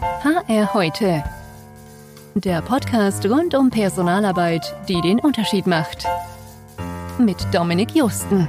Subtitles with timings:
[0.00, 1.22] HR heute.
[2.34, 6.06] Der Podcast rund um Personalarbeit, die den Unterschied macht.
[7.18, 8.48] Mit Dominik Justen.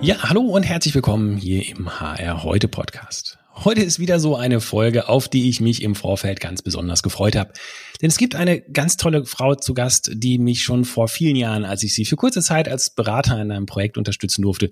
[0.00, 3.38] Ja, hallo und herzlich willkommen hier im HR heute Podcast.
[3.64, 7.34] Heute ist wieder so eine Folge, auf die ich mich im Vorfeld ganz besonders gefreut
[7.34, 7.52] habe.
[8.00, 11.64] Denn es gibt eine ganz tolle Frau zu Gast, die mich schon vor vielen Jahren,
[11.64, 14.70] als ich sie für kurze Zeit als Berater in einem Projekt unterstützen durfte,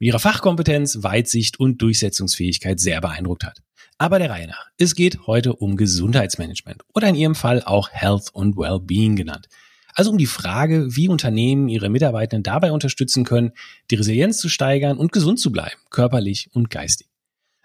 [0.00, 3.60] mit ihrer Fachkompetenz, Weitsicht und Durchsetzungsfähigkeit sehr beeindruckt hat.
[3.98, 4.68] Aber der Reihe nach.
[4.78, 9.48] Es geht heute um Gesundheitsmanagement oder in ihrem Fall auch Health und Wellbeing genannt.
[9.94, 13.52] Also um die Frage, wie Unternehmen ihre Mitarbeitenden dabei unterstützen können,
[13.90, 17.08] die Resilienz zu steigern und gesund zu bleiben, körperlich und geistig.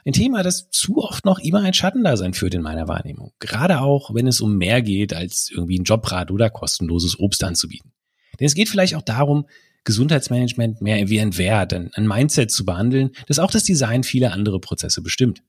[0.03, 3.31] Ein Thema, das zu oft noch immer ein Schattendasein führt in meiner Wahrnehmung.
[3.39, 7.93] Gerade auch, wenn es um mehr geht, als irgendwie ein Jobrat oder kostenloses Obst anzubieten.
[8.39, 9.45] Denn es geht vielleicht auch darum,
[9.85, 14.59] Gesundheitsmanagement mehr wie ein Wert, ein, Mindset zu behandeln, das auch das Design vieler andere
[14.59, 15.41] Prozesse bestimmt.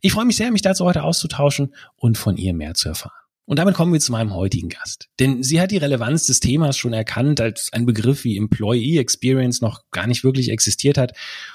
[0.00, 3.12] Ich freue mich sehr, mich dazu heute auszutauschen und von ihr mehr zu erfahren.
[3.44, 5.08] Und damit kommen wir zu meinem heutigen Gast.
[5.20, 9.60] Denn sie hat die Relevanz des Themas schon erkannt, als ein Begriff wie Employee Experience
[9.60, 11.12] noch gar nicht wirklich existiert hat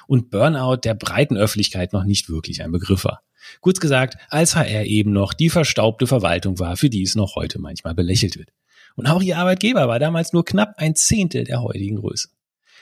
[0.07, 3.23] und Burnout der breiten Öffentlichkeit noch nicht wirklich ein Begriff war.
[3.59, 7.59] Kurz gesagt, als HR eben noch die verstaubte Verwaltung war, für die es noch heute
[7.59, 8.49] manchmal belächelt wird.
[8.95, 12.29] Und auch ihr Arbeitgeber war damals nur knapp ein Zehntel der heutigen Größe.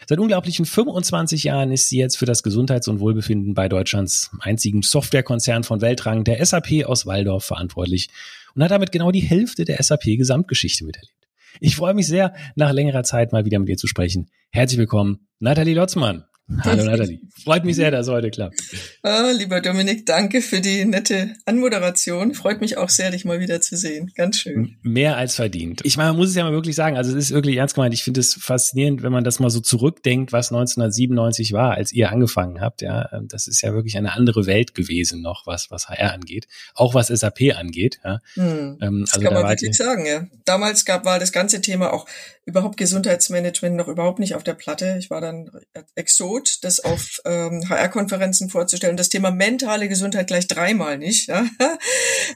[0.07, 4.81] Seit unglaublichen 25 Jahren ist sie jetzt für das Gesundheits- und Wohlbefinden bei Deutschlands einzigen
[4.81, 8.09] Softwarekonzern von Weltrang, der SAP aus Waldorf, verantwortlich
[8.55, 11.13] und hat damit genau die Hälfte der SAP-Gesamtgeschichte miterlebt.
[11.59, 14.29] Ich freue mich sehr, nach längerer Zeit mal wieder mit ihr zu sprechen.
[14.51, 16.28] Herzlich willkommen, Nathalie Lotzmann.
[16.63, 17.19] Hallo Nathalie.
[17.43, 18.59] Freut mich sehr, dass es heute klappt.
[19.03, 22.33] Oh, lieber Dominik, danke für die nette Anmoderation.
[22.33, 24.11] Freut mich auch sehr, dich mal wieder zu sehen.
[24.15, 24.77] Ganz schön.
[24.81, 25.81] Mehr als verdient.
[25.83, 27.93] Ich meine, man muss es ja mal wirklich sagen, also es ist wirklich ernst gemeint.
[27.93, 32.11] Ich finde es faszinierend, wenn man das mal so zurückdenkt, was 1997 war, als ihr
[32.11, 32.81] angefangen habt.
[32.81, 36.47] Ja, das ist ja wirklich eine andere Welt gewesen noch, was, was HR angeht.
[36.73, 37.99] Auch was SAP angeht.
[38.03, 38.19] Ja.
[38.33, 38.77] Hm.
[38.81, 40.27] Ähm, das also kann da man wirklich sagen, ja.
[40.45, 42.07] Damals gab, war das ganze Thema auch
[42.49, 44.95] überhaupt Gesundheitsmanagement noch überhaupt nicht auf der Platte.
[44.97, 45.51] Ich war dann
[45.93, 48.97] Exot, das auf ähm, HR-Konferenzen vorzustellen.
[48.97, 51.27] Das Thema mentale Gesundheit gleich dreimal nicht.
[51.27, 51.45] Ja?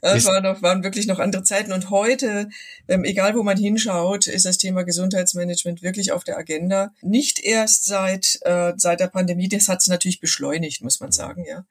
[0.02, 1.72] Das war noch, waren wirklich noch andere Zeiten.
[1.72, 2.50] Und heute,
[2.88, 6.92] ähm, egal wo man hinschaut, ist das Thema Gesundheitsmanagement wirklich auf der Agenda.
[7.02, 11.46] Nicht erst seit, äh, seit der Pandemie, das hat es natürlich beschleunigt, muss man sagen.
[11.48, 11.66] Ja,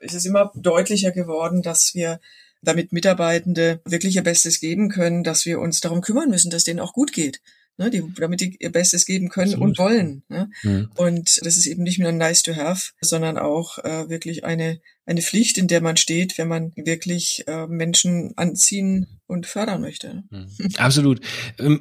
[0.00, 2.20] Es ist immer deutlicher geworden, dass wir
[2.62, 6.80] damit Mitarbeitende wirklich ihr Bestes geben können, dass wir uns darum kümmern müssen, dass denen
[6.80, 7.40] auch gut geht
[7.78, 9.68] ne, die, damit die ihr Bestes geben können Absolut.
[9.70, 10.22] und wollen.
[10.28, 10.50] Ne?
[10.62, 10.90] Mhm.
[10.96, 14.80] Und das ist eben nicht nur ein nice to have, sondern auch äh, wirklich eine
[15.06, 20.24] eine Pflicht, in der man steht, wenn man wirklich äh, Menschen anziehen und fördern möchte.
[20.30, 20.48] Mhm.
[20.76, 21.20] Absolut.
[21.58, 21.80] Ähm,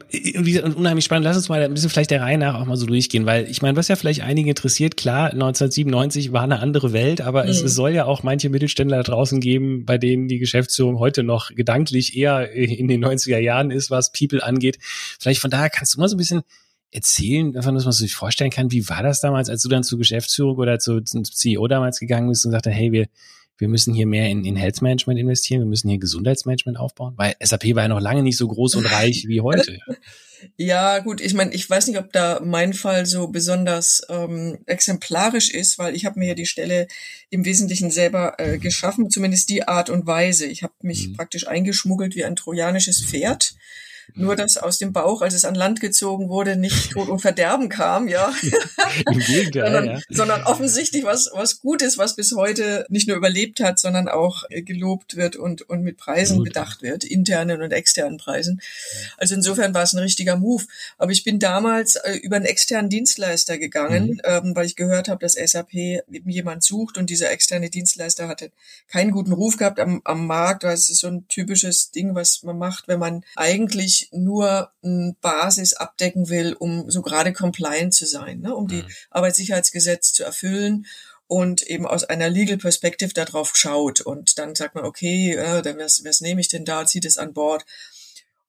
[0.76, 1.26] unheimlich spannend.
[1.26, 3.64] Lass uns mal ein bisschen vielleicht der Reihe nach auch mal so durchgehen, weil ich
[3.64, 7.50] meine, was ja vielleicht einige interessiert, klar, 1997 war eine andere Welt, aber mhm.
[7.50, 11.24] es, es, soll ja auch manche Mittelständler da draußen geben, bei denen die Geschäftsführung heute
[11.24, 14.78] noch gedanklich eher in den 90er Jahren ist, was People angeht.
[15.20, 16.44] Vielleicht von daher kannst du mal so ein bisschen
[16.92, 19.98] erzählen, davon, dass man sich vorstellen kann, wie war das damals, als du dann zur
[19.98, 23.08] Geschäftsführung oder zu, zum CEO damals gegangen bist und sagte, hey, wir,
[23.58, 27.36] wir müssen hier mehr in, in Health Management investieren, wir müssen hier Gesundheitsmanagement aufbauen, weil
[27.42, 29.80] SAP war ja noch lange nicht so groß und reich wie heute.
[30.58, 35.50] Ja, gut, ich meine, ich weiß nicht, ob da mein Fall so besonders ähm, exemplarisch
[35.50, 36.88] ist, weil ich habe mir ja die Stelle
[37.30, 40.46] im Wesentlichen selber äh, geschaffen, zumindest die Art und Weise.
[40.46, 41.14] Ich habe mich mhm.
[41.14, 43.56] praktisch eingeschmuggelt wie ein trojanisches Pferd
[44.16, 47.70] nur, dass aus dem Bauch, als es an Land gezogen wurde, nicht Tod und Verderben
[47.70, 48.34] kam, ja.
[49.12, 50.00] Im Gegenteil, sondern, ja.
[50.10, 54.62] sondern offensichtlich was, was Gutes, was bis heute nicht nur überlebt hat, sondern auch äh,
[54.62, 56.48] gelobt wird und, und mit Preisen Gut.
[56.48, 58.62] bedacht wird, internen und externen Preisen.
[59.18, 60.64] Also insofern war es ein richtiger Move.
[60.98, 64.22] Aber ich bin damals äh, über einen externen Dienstleister gegangen, mhm.
[64.24, 68.52] ähm, weil ich gehört habe, dass SAP eben jemand sucht und dieser externe Dienstleister hatte
[68.88, 72.58] keinen guten Ruf gehabt am, am Markt, es ist so ein typisches Ding, was man
[72.58, 78.06] macht, wenn man eigentlich wirklich nur eine Basis abdecken will, um so gerade compliant zu
[78.06, 78.56] sein, ne?
[78.56, 78.88] um die mhm.
[79.12, 80.86] Arbeitssicherheitsgesetz zu erfüllen
[81.28, 86.04] und eben aus einer Legal Perspective darauf schaut und dann sagt man, okay, äh, was,
[86.06, 87.66] was nehme ich denn da, zieht es an Bord.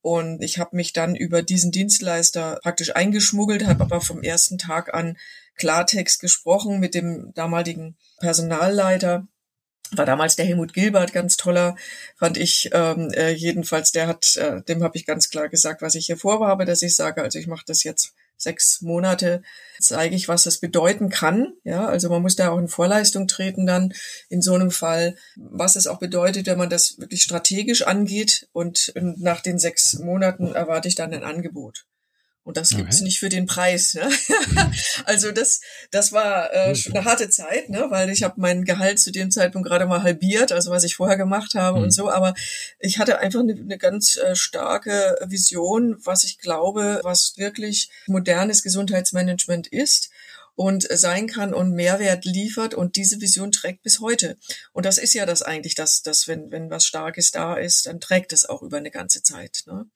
[0.02, 4.94] Und ich habe mich dann über diesen Dienstleister praktisch eingeschmuggelt, habe aber vom ersten Tag
[4.94, 5.16] an
[5.56, 9.26] Klartext gesprochen mit dem damaligen Personalleiter
[9.92, 11.76] war damals der Helmut Gilbert ganz toller,
[12.16, 13.92] fand ich ähm, äh, jedenfalls.
[13.92, 16.96] Der hat, äh, dem habe ich ganz klar gesagt, was ich hier vorhabe, dass ich
[16.96, 19.42] sage, also ich mache das jetzt sechs Monate,
[19.80, 21.54] zeige ich, was das bedeuten kann.
[21.64, 23.92] Ja, also man muss da auch in Vorleistung treten dann
[24.28, 28.48] in so einem Fall, was es auch bedeutet, wenn man das wirklich strategisch angeht.
[28.52, 31.86] Und nach den sechs Monaten erwarte ich dann ein Angebot.
[32.46, 33.04] Und das gibt's okay.
[33.04, 33.94] nicht für den Preis.
[33.94, 34.08] Ne?
[35.04, 35.60] also das,
[35.90, 37.87] das war äh, schon eine harte Zeit, ne?
[37.88, 41.16] weil ich habe mein Gehalt zu dem Zeitpunkt gerade mal halbiert, also was ich vorher
[41.16, 41.84] gemacht habe mhm.
[41.87, 42.08] und so.
[42.08, 42.34] Aber
[42.78, 48.62] ich hatte einfach eine, eine ganz äh, starke Vision, was ich glaube, was wirklich modernes
[48.62, 50.10] Gesundheitsmanagement ist
[50.56, 54.38] und sein kann und Mehrwert liefert und diese Vision trägt bis heute.
[54.72, 58.00] Und das ist ja das eigentlich, dass, dass wenn, wenn was Starkes da ist, dann
[58.00, 59.62] trägt es auch über eine ganze Zeit.
[59.66, 59.86] Ne?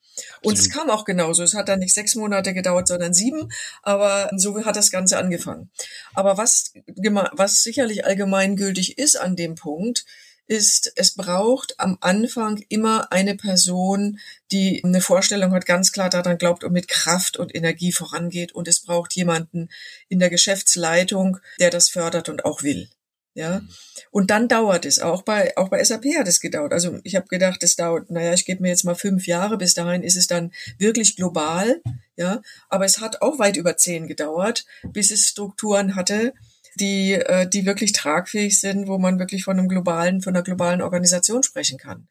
[0.43, 1.43] Und es kam auch genauso.
[1.43, 3.49] Es hat dann nicht sechs Monate gedauert, sondern sieben,
[3.81, 5.71] aber so hat das Ganze angefangen.
[6.13, 10.05] Aber was, was sicherlich allgemeingültig ist an dem Punkt,
[10.51, 14.19] ist, es braucht am Anfang immer eine Person,
[14.51, 18.51] die eine Vorstellung hat, ganz klar daran glaubt und mit Kraft und Energie vorangeht.
[18.51, 19.69] Und es braucht jemanden
[20.09, 22.89] in der Geschäftsleitung, der das fördert und auch will.
[23.33, 23.69] Ja, mhm.
[24.11, 24.99] und dann dauert es.
[24.99, 26.73] Auch bei auch bei SAP hat es gedauert.
[26.73, 28.11] Also ich habe gedacht, es dauert.
[28.11, 29.57] Naja, ich gebe mir jetzt mal fünf Jahre.
[29.57, 31.81] Bis dahin ist es dann wirklich global.
[32.17, 36.33] Ja, aber es hat auch weit über zehn gedauert, bis es Strukturen hatte,
[36.75, 40.81] die, äh, die wirklich tragfähig sind, wo man wirklich von einem globalen, von einer globalen
[40.81, 42.07] Organisation sprechen kann.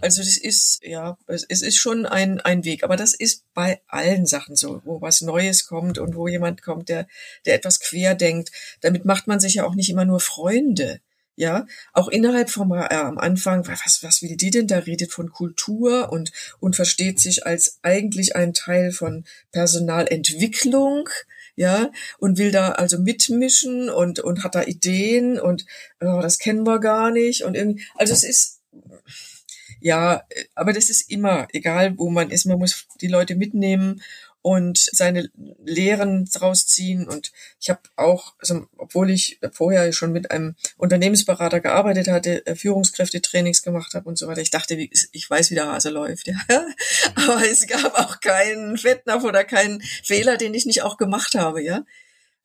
[0.00, 2.84] Also das ist, ja, es, ist schon ein, ein Weg.
[2.84, 6.88] Aber das ist bei allen Sachen so, wo was Neues kommt und wo jemand kommt,
[6.88, 7.06] der,
[7.46, 8.50] der etwas quer denkt.
[8.80, 11.00] Damit macht man sich ja auch nicht immer nur Freunde.
[11.36, 15.32] Ja, auch innerhalb vom äh, am Anfang, was, was will die denn da redet von
[15.32, 16.30] Kultur und,
[16.60, 21.08] und versteht sich als eigentlich ein Teil von Personalentwicklung
[21.56, 25.66] ja, und will da also mitmischen und, und hat da Ideen und
[26.00, 28.60] oh, das kennen wir gar nicht und irgendwie, also es ist,
[29.80, 30.22] ja,
[30.54, 34.02] aber das ist immer, egal wo man ist, man muss die Leute mitnehmen
[34.44, 35.30] und seine
[35.64, 37.08] Lehren daraus ziehen.
[37.08, 42.54] Und ich habe auch, also obwohl ich vorher schon mit einem Unternehmensberater gearbeitet hatte, äh,
[42.54, 46.26] Führungskräftetrainings gemacht habe und so weiter, ich dachte, ich weiß, wie der Hase läuft.
[46.48, 46.66] Ja.
[47.14, 51.62] Aber es gab auch keinen Fettnapf oder keinen Fehler, den ich nicht auch gemacht habe.
[51.62, 51.84] Ja.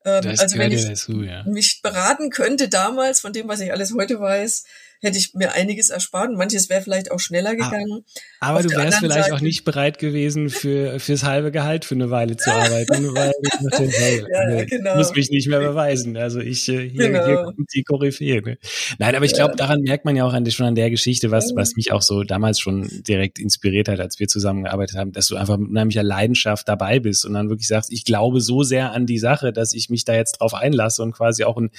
[0.05, 1.43] Ähm, also wenn ich dazu, ja.
[1.43, 4.63] mich beraten könnte damals von dem, was ich alles heute weiß,
[5.01, 8.05] hätte ich mir einiges erspart und manches wäre vielleicht auch schneller ah, gegangen.
[8.39, 11.95] Aber Auf du wärst vielleicht Seite, auch nicht bereit gewesen, für fürs halbe Gehalt für
[11.95, 14.97] eine Weile zu arbeiten, weil ich dachte, hey, ja, genau.
[14.97, 16.17] muss mich nicht mehr beweisen.
[16.17, 17.25] Also ich äh, hier, genau.
[17.25, 18.41] hier kommt die Koryphäe.
[18.41, 18.57] Ne?
[18.97, 21.55] Nein, aber ich glaube, daran merkt man ja auch an, schon an der Geschichte, was,
[21.55, 25.37] was mich auch so damals schon direkt inspiriert hat, als wir zusammengearbeitet haben, dass du
[25.37, 29.05] einfach mit unheimlicher Leidenschaft dabei bist und dann wirklich sagst, ich glaube so sehr an
[29.05, 31.69] die Sache, dass ich mich da jetzt drauf einlasse und quasi auch einen,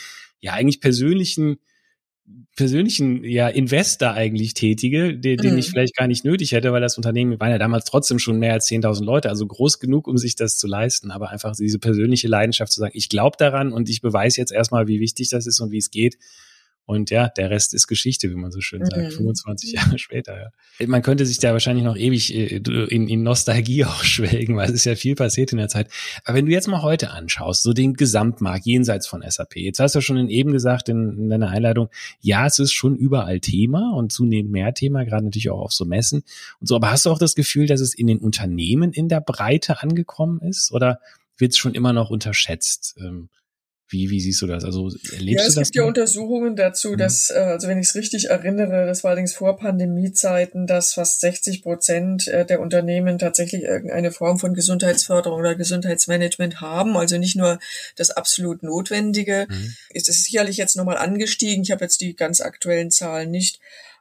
[0.41, 1.59] ja, eigentlich persönlichen
[2.57, 5.71] persönlichen ja, Investor eigentlich tätige, den, den ich mhm.
[5.71, 8.69] vielleicht gar nicht nötig hätte, weil das Unternehmen waren ja damals trotzdem schon mehr als
[8.69, 11.11] 10.000 Leute, also groß genug, um sich das zu leisten.
[11.11, 14.89] Aber einfach diese persönliche Leidenschaft zu sagen, ich glaube daran und ich beweise jetzt erstmal,
[14.89, 16.19] wie wichtig das ist und wie es geht.
[16.91, 19.11] Und ja, der Rest ist Geschichte, wie man so schön sagt, mhm.
[19.13, 20.37] 25 Jahre später.
[20.37, 20.87] Ja.
[20.89, 24.75] Man könnte sich da wahrscheinlich noch ewig äh, in, in Nostalgie auch schwelgen, weil es
[24.75, 25.89] ist ja viel passiert in der Zeit.
[26.25, 29.95] Aber wenn du jetzt mal heute anschaust, so den Gesamtmarkt jenseits von SAP, jetzt hast
[29.95, 31.91] du schon eben gesagt in, in deiner Einleitung,
[32.21, 35.85] ja, es ist schon überall Thema und zunehmend mehr Thema, gerade natürlich auch auf so
[35.85, 36.25] Messen
[36.59, 36.75] und so.
[36.75, 40.41] Aber hast du auch das Gefühl, dass es in den Unternehmen in der Breite angekommen
[40.41, 40.99] ist oder
[41.37, 42.97] wird es schon immer noch unterschätzt?
[42.99, 43.29] Ähm,
[43.91, 44.65] wie, wie siehst du das?
[44.65, 45.49] Also erlebst ja, du das?
[45.49, 46.99] Es gibt ja Untersuchungen dazu, mhm.
[46.99, 51.21] dass, äh, also wenn ich es richtig erinnere, das war allerdings vor Pandemiezeiten, dass fast
[51.21, 56.97] 60 Prozent äh, der Unternehmen tatsächlich irgendeine Form von Gesundheitsförderung oder Gesundheitsmanagement haben.
[56.97, 57.59] Also nicht nur
[57.97, 59.47] das absolut Notwendige.
[59.51, 59.75] Mhm.
[59.91, 61.63] Ist es sicherlich jetzt nochmal angestiegen.
[61.63, 63.61] Ich habe jetzt die ganz aktuellen Zahlen nicht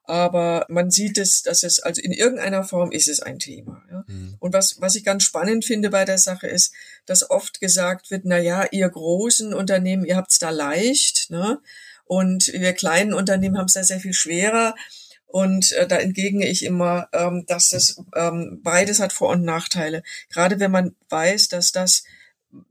[0.09, 3.83] aber man sieht es, dass es, also in irgendeiner Form ist es ein Thema.
[3.91, 4.03] Ja?
[4.07, 4.37] Mhm.
[4.39, 6.73] Und was, was ich ganz spannend finde bei der Sache ist,
[7.05, 11.59] dass oft gesagt wird, na ja, ihr großen Unternehmen, ihr habt's da leicht, ne?
[12.05, 14.73] Und wir kleinen Unternehmen haben es da sehr viel schwerer.
[15.27, 20.01] Und äh, da entgegne ich immer, ähm, dass es ähm, beides hat Vor- und Nachteile.
[20.29, 22.03] Gerade wenn man weiß, dass das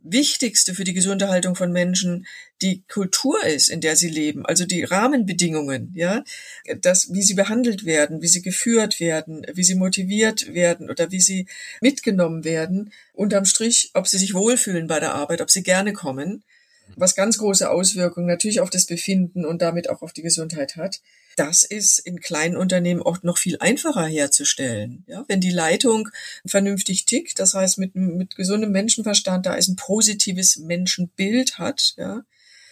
[0.03, 2.27] Wichtigste für die gesunde Haltung von Menschen
[2.63, 6.25] die Kultur ist, in der sie leben, also die Rahmenbedingungen, ja,
[6.81, 11.21] das, wie sie behandelt werden, wie sie geführt werden, wie sie motiviert werden oder wie
[11.21, 11.47] sie
[11.81, 16.43] mitgenommen werden, unterm Strich, ob sie sich wohlfühlen bei der Arbeit, ob sie gerne kommen,
[16.97, 21.01] was ganz große Auswirkungen natürlich auf das Befinden und damit auch auf die Gesundheit hat
[21.39, 25.05] das ist in kleinen Unternehmen oft noch viel einfacher herzustellen.
[25.07, 26.09] Ja, wenn die Leitung
[26.45, 32.23] vernünftig tickt, das heißt mit, mit gesundem Menschenverstand da ist ein positives Menschenbild hat, ja,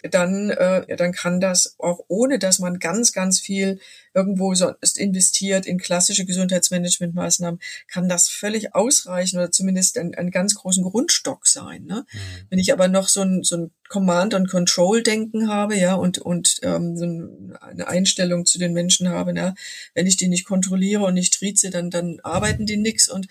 [0.03, 3.79] dann, äh, dann kann das auch ohne, dass man ganz, ganz viel
[4.17, 10.55] irgendwo sonst investiert in klassische Gesundheitsmanagementmaßnahmen, kann das völlig ausreichen oder zumindest ein, ein ganz
[10.55, 11.85] großen Grundstock sein.
[11.85, 12.03] Ne?
[12.11, 12.19] Mhm.
[12.49, 16.57] Wenn ich aber noch so ein, so ein Command- und Control-Denken habe, ja, und, und
[16.63, 17.05] ähm, so
[17.61, 19.53] eine Einstellung zu den Menschen habe, ja,
[19.93, 23.27] wenn ich die nicht kontrolliere und nicht trieze, dann, dann arbeiten die nix und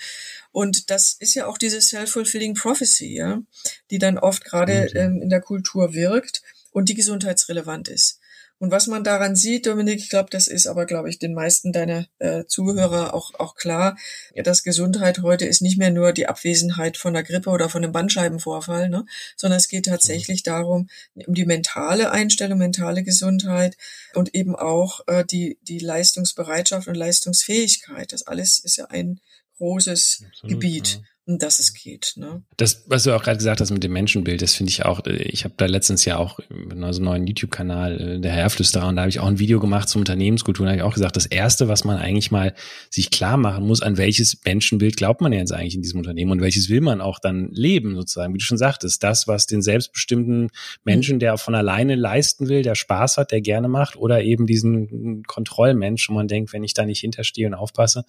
[0.52, 3.42] und das ist ja auch diese self-fulfilling prophecy, ja,
[3.90, 6.40] die dann oft gerade ähm, in der Kultur wirkt
[6.70, 8.20] und die gesundheitsrelevant ist.
[8.58, 11.72] Und was man daran sieht, Dominik, ich glaube, das ist aber, glaube ich, den meisten
[11.72, 13.98] deiner äh, Zuhörer auch, auch klar,
[14.34, 17.92] dass Gesundheit heute ist nicht mehr nur die Abwesenheit von einer Grippe oder von einem
[17.92, 19.04] Bandscheibenvorfall, ne,
[19.36, 20.50] sondern es geht tatsächlich mhm.
[20.50, 20.88] darum,
[21.26, 23.76] um die mentale Einstellung, mentale Gesundheit
[24.14, 28.12] und eben auch äh, die, die Leistungsbereitschaft und Leistungsfähigkeit.
[28.12, 29.20] Das alles ist ja ein
[29.58, 30.94] großes Absolut, Gebiet.
[30.94, 32.14] Ja um das es geht.
[32.16, 32.42] Ne?
[32.56, 35.16] Das, was du auch gerade gesagt hast mit dem Menschenbild, das finde ich auch, äh,
[35.24, 39.02] ich habe da letztens ja auch so einem neuen YouTube-Kanal, äh, der Herrflüsterer, und da
[39.02, 41.26] habe ich auch ein Video gemacht zur Unternehmenskultur, und da habe ich auch gesagt, das
[41.26, 42.54] Erste, was man eigentlich mal
[42.90, 46.40] sich klar machen muss, an welches Menschenbild glaubt man jetzt eigentlich in diesem Unternehmen und
[46.40, 50.50] welches will man auch dann leben, sozusagen, wie du schon sagtest, das, was den selbstbestimmten
[50.84, 55.24] Menschen, der von alleine leisten will, der Spaß hat, der gerne macht, oder eben diesen
[55.24, 58.04] Kontrollmensch, wo man denkt, wenn ich da nicht hinterstehe und aufpasse,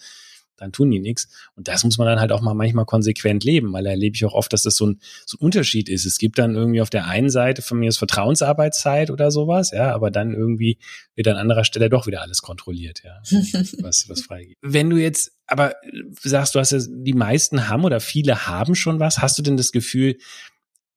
[0.57, 1.29] dann tun die nichts.
[1.55, 4.25] Und das muss man dann halt auch mal manchmal konsequent leben, weil da erlebe ich
[4.25, 6.05] auch oft, dass das so ein, so ein Unterschied ist.
[6.05, 9.93] Es gibt dann irgendwie auf der einen Seite von mir das Vertrauensarbeitszeit oder sowas, ja,
[9.93, 10.77] aber dann irgendwie
[11.15, 13.21] wird an anderer Stelle doch wieder alles kontrolliert, ja,
[13.81, 14.57] was, was freigeht.
[14.61, 15.75] Wenn du jetzt aber
[16.21, 19.57] sagst, du hast ja, die meisten haben oder viele haben schon was, hast du denn
[19.57, 20.17] das Gefühl,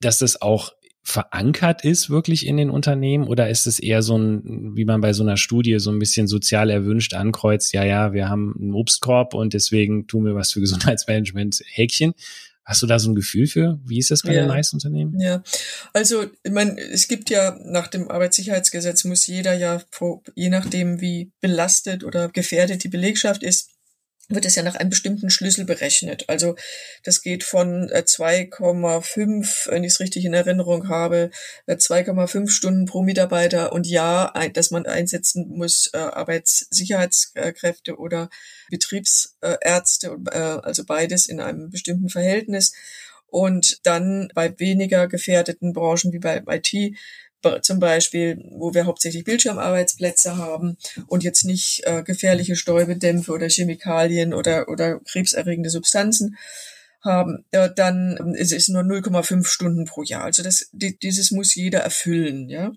[0.01, 4.77] dass das auch verankert ist wirklich in den Unternehmen oder ist es eher so ein,
[4.77, 8.29] wie man bei so einer Studie so ein bisschen sozial erwünscht ankreuzt, ja, ja, wir
[8.29, 12.13] haben einen Obstkorb und deswegen tun wir was für Gesundheitsmanagement, Häkchen.
[12.65, 13.81] Hast du da so ein Gefühl für?
[13.85, 14.43] Wie ist das bei ja.
[14.43, 15.19] den meisten Unternehmen?
[15.19, 15.43] Ja,
[15.93, 19.83] also ich meine, es gibt ja nach dem Arbeitssicherheitsgesetz muss jeder ja,
[20.37, 23.71] je nachdem wie belastet oder gefährdet die Belegschaft ist,
[24.31, 26.25] wird es ja nach einem bestimmten Schlüssel berechnet.
[26.29, 26.55] Also
[27.03, 31.31] das geht von 2,5, äh, wenn ich es richtig in Erinnerung habe,
[31.69, 38.31] 2,5 äh, Stunden pro Mitarbeiter und Jahr, dass man einsetzen muss, äh, Arbeitssicherheitskräfte oder
[38.71, 40.17] Betriebsärzte,
[40.63, 42.73] also beides in einem bestimmten Verhältnis.
[43.27, 46.97] Und dann bei weniger gefährdeten Branchen wie bei IT
[47.63, 54.35] zum Beispiel, wo wir hauptsächlich Bildschirmarbeitsplätze haben und jetzt nicht äh, gefährliche Stäubedämpfe oder Chemikalien
[54.35, 56.37] oder, oder krebserregende Substanzen
[57.03, 60.25] haben, äh, dann ist es nur 0,5 Stunden pro Jahr.
[60.25, 62.73] Also das, die, dieses muss jeder erfüllen, ja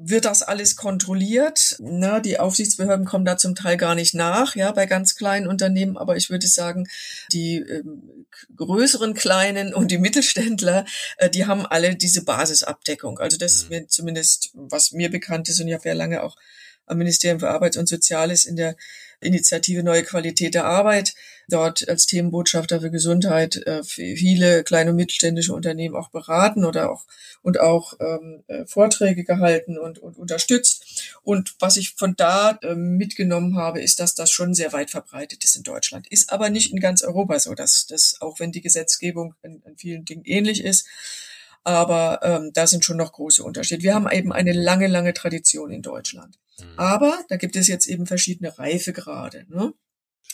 [0.00, 1.76] wird das alles kontrolliert?
[1.80, 5.96] Na, die Aufsichtsbehörden kommen da zum Teil gar nicht nach, ja, bei ganz kleinen Unternehmen.
[5.96, 6.86] Aber ich würde sagen,
[7.32, 8.26] die ähm,
[8.56, 10.84] größeren kleinen und die Mittelständler,
[11.16, 13.18] äh, die haben alle diese Basisabdeckung.
[13.18, 13.76] Also das ist mhm.
[13.76, 16.36] mir zumindest, was mir bekannt ist, und ich habe ja lange auch
[16.86, 18.76] am Ministerium für Arbeit und Soziales in der
[19.20, 21.14] Initiative Neue Qualität der Arbeit,
[21.48, 27.06] dort als Themenbotschafter für Gesundheit äh, viele kleine und mittelständische Unternehmen auch beraten oder auch
[27.42, 31.14] und auch ähm, äh, Vorträge gehalten und, und unterstützt.
[31.22, 35.44] Und was ich von da ähm, mitgenommen habe, ist, dass das schon sehr weit verbreitet
[35.44, 36.06] ist in Deutschland.
[36.08, 39.76] Ist aber nicht in ganz Europa so, dass das, auch wenn die Gesetzgebung in, in
[39.76, 40.86] vielen Dingen ähnlich ist,
[41.64, 43.82] aber ähm, da sind schon noch große Unterschiede.
[43.82, 46.38] Wir haben eben eine lange, lange Tradition in Deutschland.
[46.58, 46.78] Mhm.
[46.78, 49.44] Aber da gibt es jetzt eben verschiedene Reifegrade.
[49.48, 49.74] Ne?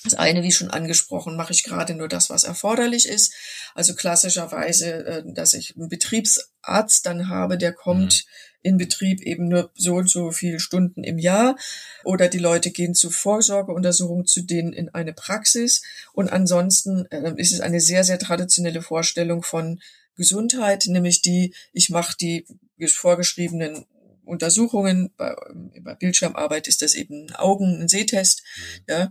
[0.05, 3.33] Das eine, wie schon angesprochen, mache ich gerade nur das, was erforderlich ist.
[3.75, 8.61] Also klassischerweise, äh, dass ich einen Betriebsarzt dann habe, der kommt mhm.
[8.63, 11.57] in Betrieb eben nur so und so viele Stunden im Jahr.
[12.05, 15.83] Oder die Leute gehen zu Vorsorgeuntersuchungen zu denen in eine Praxis.
[16.13, 19.81] Und ansonsten äh, ist es eine sehr, sehr traditionelle Vorstellung von
[20.17, 22.47] Gesundheit, nämlich die, ich mache die
[22.87, 23.87] vorgeschriebenen
[24.25, 25.35] Untersuchungen, bei,
[25.81, 28.85] bei Bildschirmarbeit ist das eben ein Augen-, ein Sehtest, mhm.
[28.89, 29.11] ja.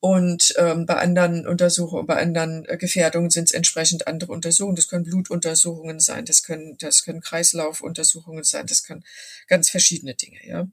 [0.00, 4.76] Und ähm, bei anderen Untersuchungen, bei anderen äh, Gefährdungen sind es entsprechend andere Untersuchungen.
[4.76, 9.04] Das können Blutuntersuchungen sein, das können, das können Kreislaufuntersuchungen sein, das können
[9.46, 10.38] ganz verschiedene Dinge.
[10.46, 10.64] Ja.
[10.64, 10.72] Mhm.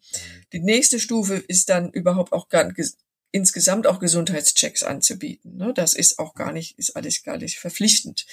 [0.51, 2.97] Die nächste Stufe ist dann überhaupt auch ganz,
[3.31, 5.55] insgesamt auch Gesundheitschecks anzubieten.
[5.57, 5.73] Ne?
[5.73, 8.25] Das ist auch gar nicht, ist alles gar nicht verpflichtend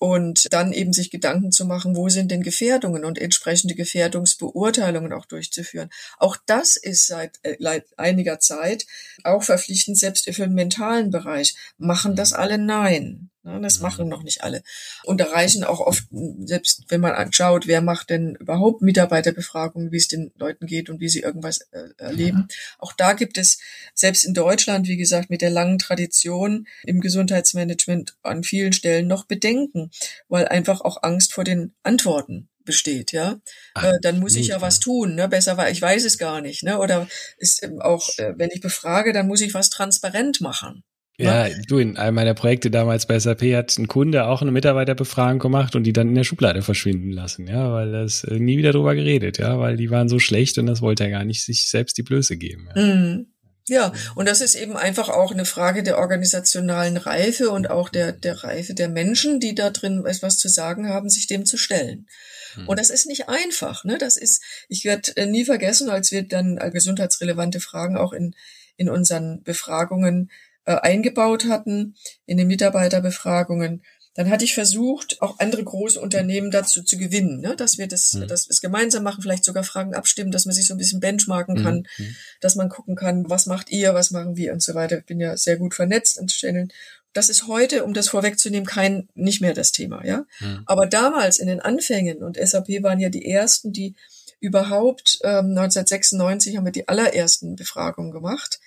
[0.00, 5.26] und dann eben sich Gedanken zu machen, wo sind denn Gefährdungen und entsprechende Gefährdungsbeurteilungen auch
[5.26, 5.90] durchzuführen.
[6.18, 8.86] Auch das ist seit äh, einiger Zeit
[9.24, 11.54] auch verpflichtend, selbst für den mentalen Bereich.
[11.76, 12.56] Machen das alle?
[12.56, 13.29] Nein.
[13.42, 14.62] Ja, das machen noch nicht alle.
[15.04, 16.04] Und da reichen auch oft,
[16.44, 21.00] selbst wenn man anschaut, wer macht denn überhaupt Mitarbeiterbefragungen, wie es den Leuten geht und
[21.00, 22.48] wie sie irgendwas äh, erleben.
[22.50, 22.56] Ja.
[22.78, 23.58] Auch da gibt es,
[23.94, 29.24] selbst in Deutschland, wie gesagt, mit der langen Tradition im Gesundheitsmanagement an vielen Stellen noch
[29.24, 29.90] Bedenken,
[30.28, 33.40] weil einfach auch Angst vor den Antworten besteht, ja,
[33.74, 35.28] Ach, äh, dann muss ich ja was tun, ne?
[35.28, 36.78] Besser war, ich weiß es gar nicht, ne?
[36.78, 40.84] Oder ist auch, äh, wenn ich befrage, dann muss ich was transparent machen.
[41.24, 45.38] Ja, du, in einem meiner Projekte damals bei SAP hat ein Kunde auch eine Mitarbeiterbefragung
[45.38, 48.72] gemacht und die dann in der Schublade verschwinden lassen, ja, weil das äh, nie wieder
[48.72, 51.68] drüber geredet, ja, weil die waren so schlecht und das wollte er gar nicht sich
[51.68, 52.68] selbst die Blöße geben.
[52.74, 52.82] Ja.
[52.82, 53.26] Mhm.
[53.68, 58.10] Ja, und das ist eben einfach auch eine Frage der organisationalen Reife und auch der,
[58.10, 62.08] der Reife der Menschen, die da drin etwas zu sagen haben, sich dem zu stellen.
[62.54, 62.68] Hm.
[62.68, 63.84] Und das ist nicht einfach.
[63.84, 63.96] Ne?
[63.96, 68.34] Das ist, ich werde äh, nie vergessen, als wir dann gesundheitsrelevante Fragen auch in,
[68.76, 70.30] in unseren Befragungen
[70.70, 71.96] äh, eingebaut hatten,
[72.26, 73.82] in den Mitarbeiterbefragungen,
[74.14, 77.56] dann hatte ich versucht, auch andere große Unternehmen dazu zu gewinnen, ne?
[77.56, 78.28] dass wir das, mhm.
[78.28, 81.00] dass wir es gemeinsam machen, vielleicht sogar Fragen abstimmen, dass man sich so ein bisschen
[81.00, 82.16] benchmarken kann, mhm.
[82.40, 84.98] dass man gucken kann, was macht ihr, was machen wir und so weiter.
[84.98, 86.72] Ich bin ja sehr gut vernetzt an Stellen.
[87.12, 90.24] Das ist heute, um das vorwegzunehmen, kein, nicht mehr das Thema, ja.
[90.38, 90.62] Mhm.
[90.66, 93.96] Aber damals in den Anfängen und SAP waren ja die ersten, die
[94.38, 98.60] überhaupt ähm, 1996 haben wir die allerersten Befragungen gemacht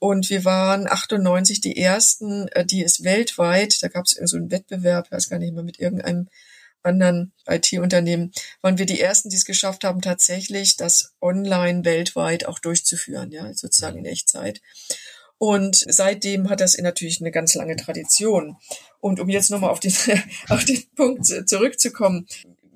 [0.00, 4.50] und wir waren 98 die ersten, äh, die es weltweit, da gab es so einen
[4.50, 6.28] Wettbewerb, weiß gar nicht mehr, mit irgendeinem
[6.82, 12.58] anderen IT-Unternehmen, waren wir die ersten, die es geschafft haben, tatsächlich das online weltweit auch
[12.58, 14.60] durchzuführen, ja, sozusagen in Echtzeit.
[15.38, 18.56] Und seitdem hat das natürlich eine ganz lange Tradition.
[19.00, 19.92] Und um jetzt nochmal auf den,
[20.48, 22.26] auf den Punkt zurückzukommen,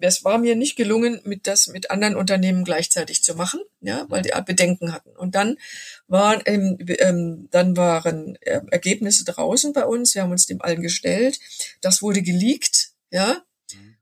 [0.03, 4.23] es war mir nicht gelungen, mit das mit anderen Unternehmen gleichzeitig zu machen, ja, weil
[4.23, 5.11] die Bedenken hatten.
[5.11, 5.57] Und dann
[6.09, 10.15] waren, ähm, ähm, dann waren äh, Ergebnisse draußen bei uns.
[10.15, 11.39] Wir haben uns dem allen gestellt.
[11.81, 13.43] Das wurde geleakt, ja.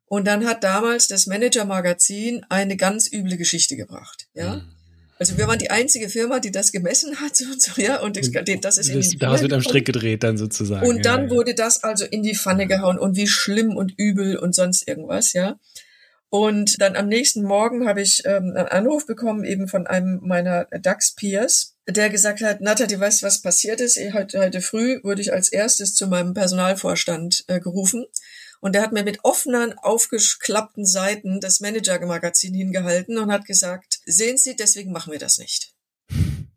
[0.06, 4.56] Und dann hat damals das Manager Magazin eine ganz üble Geschichte gebracht, ja.
[4.56, 4.62] Mhm.
[5.20, 8.30] Also wir waren die einzige Firma, die das gemessen hat und so, ja, und das,
[8.62, 10.86] das ist in die Da wird am Strick gedreht dann sozusagen.
[10.86, 11.30] Und dann ja, ja.
[11.30, 15.34] wurde das also in die Pfanne gehauen und wie schlimm und übel und sonst irgendwas,
[15.34, 15.60] ja.
[16.30, 20.66] Und dann am nächsten Morgen habe ich ähm, einen Anruf bekommen, eben von einem meiner
[20.66, 23.98] DAX-Peers, der gesagt hat, weißt du, was passiert ist?
[24.12, 28.06] Heute, heute früh wurde ich als erstes zu meinem Personalvorstand äh, gerufen.
[28.60, 34.36] Und der hat mir mit offenen, aufgeklappten Seiten das Manager-Magazin hingehalten und hat gesagt, sehen
[34.38, 35.72] Sie, deswegen machen wir das nicht.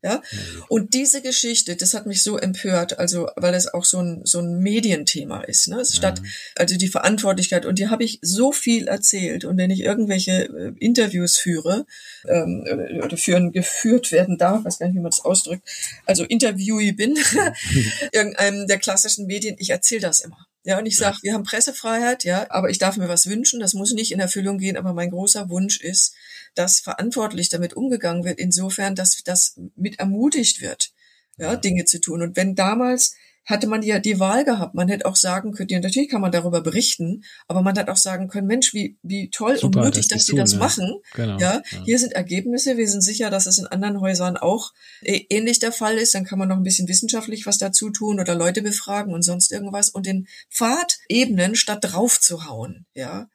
[0.04, 0.22] Ja?
[0.68, 4.40] Und diese Geschichte, das hat mich so empört, also weil es auch so ein, so
[4.40, 5.70] ein Medienthema ist.
[5.70, 5.86] Ne?
[5.86, 6.22] Statt,
[6.58, 9.46] also die Verantwortlichkeit, und die habe ich so viel erzählt.
[9.46, 11.86] Und wenn ich irgendwelche äh, Interviews führe,
[12.28, 12.66] ähm,
[13.02, 15.64] oder führen, geführt werden darf, weiß gar nicht, wie man das ausdrückt,
[16.06, 17.18] also Interviewee bin,
[18.12, 20.48] irgendeinem der klassischen Medien, ich erzähle das immer.
[20.66, 23.74] Ja, und ich sage, wir haben Pressefreiheit, ja, aber ich darf mir was wünschen, das
[23.74, 26.14] muss nicht in Erfüllung gehen, aber mein großer Wunsch ist,
[26.56, 30.92] dass verantwortlich damit umgegangen wird, insofern, dass das mit ermutigt wird,
[31.38, 32.22] ja, Dinge zu tun.
[32.22, 34.74] Und wenn damals hatte man ja die Wahl gehabt.
[34.74, 37.98] Man hätte auch sagen können, ja, natürlich kann man darüber berichten, aber man hat auch
[37.98, 40.60] sagen können, Mensch, wie, wie toll Super, und mutig, dass, dass die das ja.
[40.60, 41.02] machen.
[41.14, 42.78] Genau, ja, ja, hier sind Ergebnisse.
[42.78, 46.16] Wir sind sicher, dass es in anderen Häusern auch äh, ähnlich der Fall ist.
[46.16, 49.52] Dann kann man noch ein bisschen wissenschaftlich was dazu tun oder Leute befragen und sonst
[49.52, 52.86] irgendwas und den Pfad ebnen, statt drauf zu hauen.
[52.94, 53.28] Ja.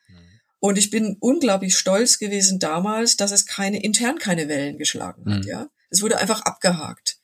[0.61, 5.45] Und ich bin unglaublich stolz gewesen damals, dass es keine, intern keine Wellen geschlagen hat,
[5.45, 5.49] mhm.
[5.49, 5.69] ja.
[5.91, 7.19] Es wurde einfach abgehakt.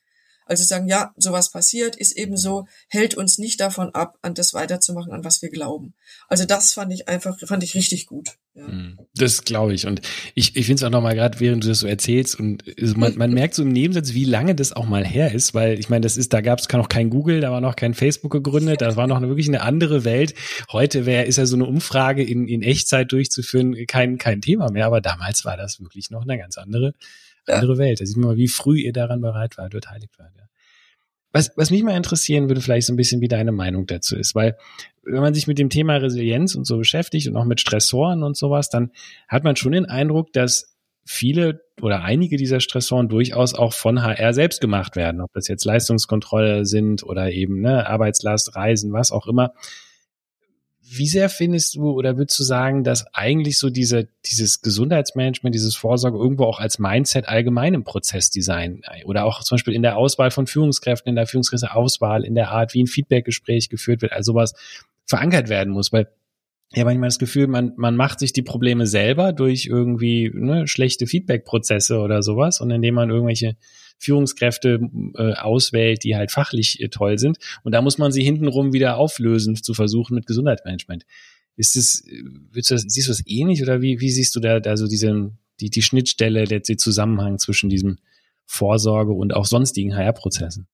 [0.46, 4.52] Also sagen, ja, sowas passiert, ist eben so, hält uns nicht davon ab, an das
[4.54, 5.94] weiterzumachen, an was wir glauben.
[6.28, 8.36] Also das fand ich einfach, fand ich richtig gut.
[8.54, 8.68] Ja.
[8.68, 9.86] Hm, das glaube ich.
[9.86, 10.00] Und
[10.34, 12.62] ich, ich finde es auch nochmal gerade, während du das so erzählst, und
[12.96, 15.88] man, man merkt so im Nebensatz, wie lange das auch mal her ist, weil ich
[15.88, 18.80] meine, das ist, da gab es noch kein Google, da war noch kein Facebook gegründet,
[18.80, 20.34] das war noch eine, wirklich eine andere Welt.
[20.70, 24.86] Heute wäre, ist ja so eine Umfrage in, in Echtzeit durchzuführen kein, kein Thema mehr,
[24.86, 26.94] aber damals war das wirklich noch eine ganz andere
[27.46, 28.00] andere Welt.
[28.00, 30.32] Da sieht man mal, wie früh ihr daran bereit wart, beteiligt wart.
[30.36, 30.43] Ja.
[31.34, 34.36] Was, was mich mal interessieren würde, vielleicht so ein bisschen, wie deine Meinung dazu ist,
[34.36, 34.56] weil
[35.02, 38.36] wenn man sich mit dem Thema Resilienz und so beschäftigt und auch mit Stressoren und
[38.36, 38.92] sowas, dann
[39.28, 44.32] hat man schon den Eindruck, dass viele oder einige dieser Stressoren durchaus auch von HR
[44.32, 49.26] selbst gemacht werden, ob das jetzt Leistungskontrolle sind oder eben ne, Arbeitslast, Reisen, was auch
[49.26, 49.54] immer.
[50.86, 55.76] Wie sehr findest du oder würdest du sagen, dass eigentlich so diese, dieses Gesundheitsmanagement, dieses
[55.76, 60.30] Vorsorge irgendwo auch als Mindset allgemein im Prozessdesign oder auch zum Beispiel in der Auswahl
[60.30, 64.54] von Führungskräften, in der Führungskräfteauswahl, in der Art, wie ein Feedbackgespräch geführt wird, also sowas
[65.06, 66.08] verankert werden muss, weil
[66.80, 71.06] habe manchmal das Gefühl, man, man macht sich die Probleme selber durch irgendwie ne, schlechte
[71.06, 72.60] Feedback-Prozesse oder sowas.
[72.60, 73.56] Und indem man irgendwelche
[73.98, 74.80] Führungskräfte
[75.16, 77.38] äh, auswählt, die halt fachlich äh, toll sind.
[77.62, 81.04] Und da muss man sie hintenrum wieder auflösen, zu versuchen mit Gesundheitsmanagement.
[81.56, 84.40] Ist es, äh, willst du das, siehst du das ähnlich oder wie, wie siehst du
[84.40, 87.98] da, da so diese, die, die Schnittstelle, der, der Zusammenhang zwischen diesem
[88.46, 90.66] Vorsorge und auch sonstigen HR-Prozessen?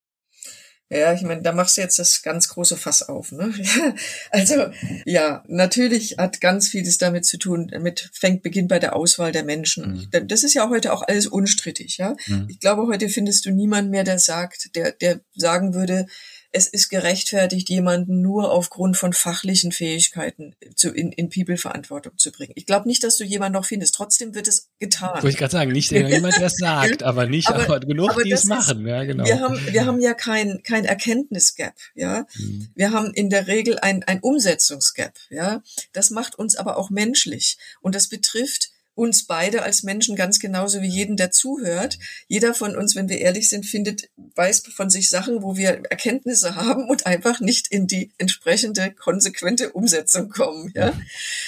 [0.93, 3.31] Ja, ich meine, da machst du jetzt das ganz große Fass auf.
[3.31, 3.55] Ne?
[4.31, 4.71] also
[5.05, 9.45] ja, natürlich hat ganz vieles damit zu tun, mit fängt beginnt bei der Auswahl der
[9.45, 10.09] Menschen.
[10.13, 10.27] Mhm.
[10.27, 11.99] Das ist ja heute auch alles unstrittig.
[11.99, 12.49] Ja, mhm.
[12.51, 16.07] ich glaube, heute findest du niemanden mehr, der sagt, der der sagen würde,
[16.53, 22.53] es ist gerechtfertigt, jemanden nur aufgrund von fachlichen Fähigkeiten zu, in, in People-Verantwortung zu bringen.
[22.57, 23.95] Ich glaube nicht, dass du jemanden noch findest.
[23.95, 25.15] Trotzdem wird es getan.
[25.15, 28.25] Wollte ich gerade sagen, nicht jemand, der es sagt, aber nicht aber, aber genug, aber
[28.25, 28.87] die es machen.
[28.87, 29.25] Ja, genau.
[29.25, 31.75] Wir haben, wir haben ja kein, kein Erkenntnisgap.
[31.95, 32.27] Ja?
[32.37, 32.69] Mhm.
[32.75, 35.15] Wir haben in der Regel ein, ein Umsetzungsgap.
[35.31, 35.63] Ja?
[35.93, 37.59] Das macht uns aber auch menschlich.
[37.81, 41.99] Und das betrifft uns beide als Menschen ganz genauso wie jeden, der zuhört.
[42.29, 46.55] Jeder von uns, wenn wir ehrlich sind, findet, weiß von sich Sachen, wo wir Erkenntnisse
[46.57, 50.73] haben und einfach nicht in die entsprechende konsequente Umsetzung kommen.
[50.75, 50.93] Ja,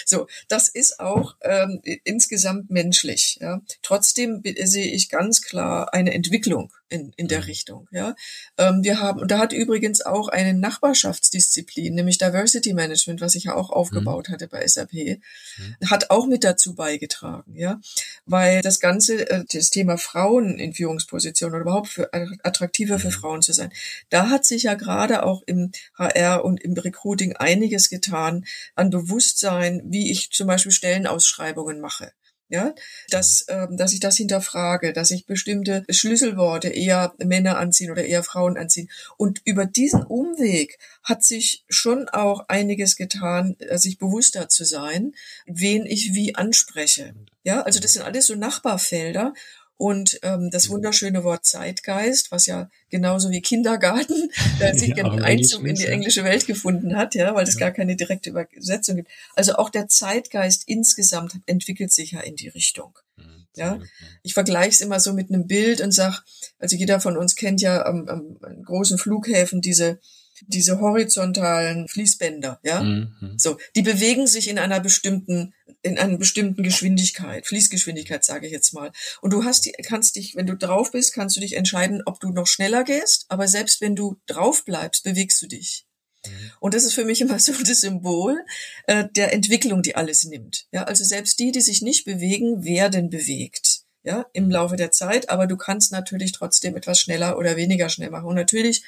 [0.07, 3.39] so das ist auch ähm, insgesamt menschlich.
[3.41, 7.45] Ja, trotzdem sehe ich ganz klar eine Entwicklung in, in der mhm.
[7.45, 7.89] Richtung.
[7.91, 8.15] Ja,
[8.59, 13.45] ähm, wir haben und da hat übrigens auch eine Nachbarschaftsdisziplin, nämlich Diversity Management, was ich
[13.45, 14.33] ja auch aufgebaut mhm.
[14.35, 15.91] hatte bei SAP, mhm.
[15.91, 17.55] hat auch mit dazu beigetragen.
[17.57, 17.81] Ja,
[18.27, 23.13] weil das ganze äh, das Thema Frauen in Führungspositionen oder überhaupt für attraktiver für mhm.
[23.13, 23.73] Frauen zu sein,
[24.11, 29.83] da hat sich ja gerade auch im HR und im Recruiting einiges getan an Bewusstsein,
[29.87, 32.13] wie ich zum Beispiel Stellenausschreibungen mache
[32.53, 32.75] ja,
[33.09, 38.23] dass, ähm, dass ich das hinterfrage, dass ich bestimmte Schlüsselworte eher Männer anziehen oder eher
[38.23, 38.91] Frauen anziehen.
[39.17, 45.15] Und über diesen Umweg hat sich schon auch einiges getan, äh, sich bewusster zu sein,
[45.47, 47.15] wen ich wie anspreche.
[47.43, 49.33] Ja, also das sind alles so Nachbarfelder.
[49.77, 54.31] Und ähm, das wunderschöne Wort Zeitgeist, was ja genauso wie Kindergarten
[54.61, 57.61] äh, sich ja, Einzug in die englische Welt gefunden hat, ja, weil es ja.
[57.61, 59.11] gar keine direkte Übersetzung gibt.
[59.35, 62.97] Also auch der Zeitgeist insgesamt entwickelt sich ja in die Richtung.
[63.17, 63.81] Mhm, ja,
[64.23, 66.23] ich vergleiche es immer so mit einem Bild und sag,
[66.59, 69.99] also jeder von uns kennt ja am, am großen Flughäfen diese
[70.47, 73.35] diese horizontalen Fließbänder, ja, mhm.
[73.37, 78.73] so, die bewegen sich in einer bestimmten in einer bestimmten Geschwindigkeit, Fließgeschwindigkeit sage ich jetzt
[78.73, 78.93] mal.
[79.21, 82.21] Und du hast die, kannst dich, wenn du drauf bist, kannst du dich entscheiden, ob
[82.21, 85.87] du noch schneller gehst, aber selbst wenn du drauf bleibst, bewegst du dich.
[86.25, 86.31] Mhm.
[86.61, 88.45] Und das ist für mich immer so das Symbol
[88.87, 90.67] äh, der Entwicklung, die alles nimmt.
[90.73, 93.81] Ja, also selbst die, die sich nicht bewegen, werden bewegt.
[94.05, 98.11] Ja, im Laufe der Zeit, aber du kannst natürlich trotzdem etwas schneller oder weniger schnell
[98.11, 98.27] machen.
[98.27, 98.83] Und natürlich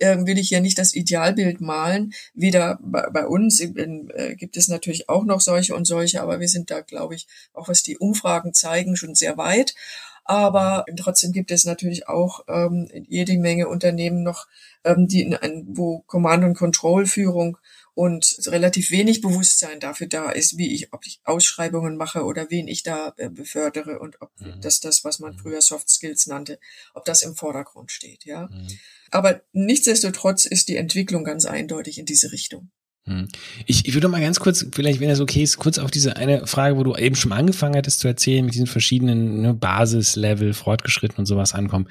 [0.00, 2.12] will ich hier nicht das Idealbild malen.
[2.34, 6.70] Wieder bei, uns äh, gibt es natürlich auch noch solche und solche, aber wir sind
[6.70, 9.74] da, glaube ich, auch was die Umfragen zeigen, schon sehr weit.
[10.24, 14.46] Aber trotzdem gibt es natürlich auch ähm, jede Menge Unternehmen noch,
[14.82, 17.58] ähm, die in ein, wo Command- und Control-Führung
[17.94, 22.66] und relativ wenig Bewusstsein dafür da ist, wie ich, ob ich Ausschreibungen mache oder wen
[22.66, 24.60] ich da äh, befördere und ob mhm.
[24.60, 25.38] das das, was man mhm.
[25.38, 26.58] früher Soft Skills nannte,
[26.94, 28.48] ob das im Vordergrund steht, ja.
[28.48, 28.68] Mhm.
[29.10, 32.70] Aber nichtsdestotrotz ist die Entwicklung ganz eindeutig in diese Richtung.
[33.06, 33.28] Hm.
[33.66, 36.46] Ich, ich würde mal ganz kurz, vielleicht, wenn das okay ist, kurz auf diese eine
[36.46, 41.18] Frage, wo du eben schon angefangen hattest zu erzählen, mit diesen verschiedenen ne, Basislevel, fortgeschritten
[41.18, 41.88] und sowas ankommen.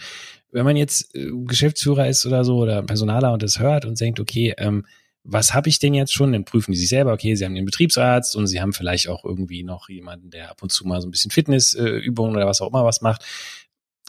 [0.51, 4.19] Wenn man jetzt äh, Geschäftsführer ist oder so oder Personaler und das hört und denkt,
[4.19, 4.85] okay, ähm,
[5.23, 6.33] was habe ich denn jetzt schon?
[6.33, 9.23] Dann prüfen die sich selber, okay, sie haben den Betriebsarzt und sie haben vielleicht auch
[9.23, 12.61] irgendwie noch jemanden, der ab und zu mal so ein bisschen Fitnessübungen äh, oder was
[12.61, 13.23] auch immer was macht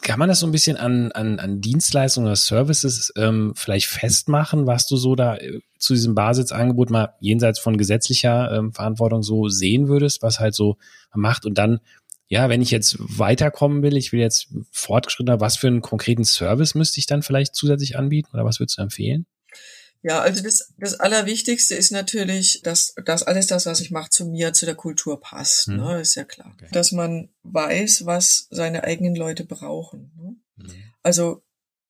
[0.05, 4.67] kann man das so ein bisschen an, an, an Dienstleistungen oder Services ähm, vielleicht festmachen,
[4.67, 9.47] was du so da äh, zu diesem Basisangebot mal jenseits von gesetzlicher ähm, Verantwortung so
[9.47, 10.77] sehen würdest, was halt so
[11.13, 11.79] macht und dann
[12.27, 16.73] ja, wenn ich jetzt weiterkommen will, ich will jetzt fortgeschrittener, was für einen konkreten Service
[16.73, 19.27] müsste ich dann vielleicht zusätzlich anbieten oder was würdest du empfehlen?
[20.01, 24.25] Ja, also das, das Allerwichtigste ist natürlich, dass, dass alles das, was ich mache, zu
[24.25, 25.67] mir, zu der Kultur passt.
[25.67, 25.77] Mhm.
[25.77, 26.01] Ne?
[26.01, 26.51] ist ja klar.
[26.53, 26.67] Okay.
[26.71, 30.11] Dass man weiß, was seine eigenen Leute brauchen.
[30.15, 30.35] Ne?
[30.57, 30.83] Mhm.
[31.01, 31.43] Also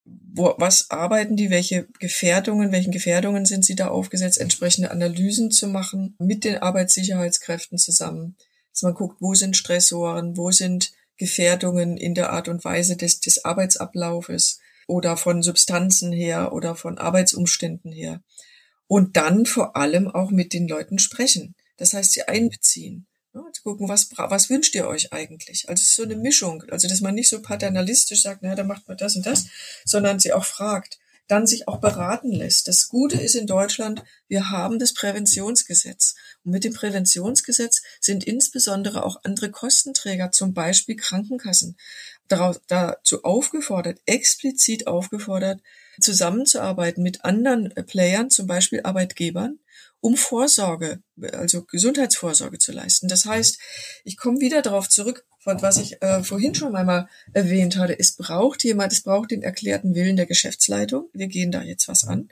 [0.06, 5.68] wo, was arbeiten die, welche Gefährdungen, welchen Gefährdungen sind sie da aufgesetzt, entsprechende Analysen zu
[5.68, 8.36] machen mit den Arbeitssicherheitskräften zusammen,
[8.72, 13.20] dass man guckt, wo sind Stressoren, wo sind Gefährdungen in der Art und Weise des,
[13.20, 18.22] des Arbeitsablaufes, oder von Substanzen her oder von Arbeitsumständen her.
[18.88, 21.56] Und dann vor allem auch mit den Leuten sprechen.
[21.78, 23.08] Das heißt, sie einbeziehen.
[23.34, 25.68] Ja, zu gucken, was, was wünscht ihr euch eigentlich?
[25.68, 26.64] Also es ist so eine Mischung.
[26.70, 29.48] Also, dass man nicht so paternalistisch sagt, na, dann macht man das und das,
[29.84, 32.68] sondern sie auch fragt, dann sich auch beraten lässt.
[32.68, 36.16] Das Gute ist in Deutschland, wir haben das Präventionsgesetz.
[36.44, 41.78] Und mit dem Präventionsgesetz sind insbesondere auch andere Kostenträger, zum Beispiel Krankenkassen,
[42.28, 45.62] dazu aufgefordert, explizit aufgefordert,
[46.00, 49.60] zusammenzuarbeiten mit anderen Playern, zum Beispiel Arbeitgebern,
[50.02, 51.02] um Vorsorge,
[51.34, 53.08] also Gesundheitsvorsorge zu leisten.
[53.08, 53.60] Das heißt,
[54.04, 57.98] ich komme wieder darauf zurück, von was ich äh, vorhin schon einmal erwähnt hatte.
[57.98, 61.10] Es braucht jemand, es braucht den erklärten Willen der Geschäftsleitung.
[61.14, 62.30] Wir gehen da jetzt was an.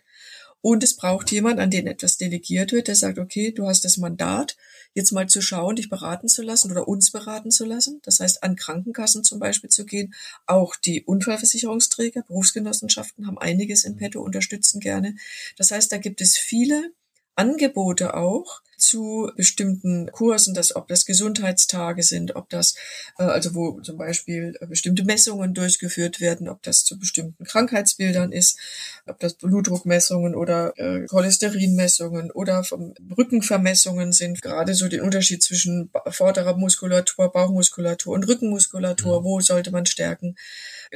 [0.65, 3.97] Und es braucht jemand, an den etwas delegiert wird, der sagt, okay, du hast das
[3.97, 4.55] Mandat,
[4.93, 7.99] jetzt mal zu schauen, dich beraten zu lassen oder uns beraten zu lassen.
[8.03, 10.13] Das heißt, an Krankenkassen zum Beispiel zu gehen.
[10.45, 15.17] Auch die Unfallversicherungsträger, Berufsgenossenschaften haben einiges in petto, unterstützen gerne.
[15.57, 16.93] Das heißt, da gibt es viele
[17.35, 22.75] Angebote auch zu bestimmten Kursen, dass ob das Gesundheitstage sind, ob das
[23.17, 28.31] äh, also wo zum Beispiel äh, bestimmte Messungen durchgeführt werden, ob das zu bestimmten Krankheitsbildern
[28.31, 28.59] ist,
[29.05, 34.41] ob das Blutdruckmessungen oder äh, Cholesterinmessungen oder vom Rückenvermessungen sind.
[34.41, 40.35] Gerade so den Unterschied zwischen vorderer Muskulatur, Bauchmuskulatur und Rückenmuskulatur, wo sollte man stärken,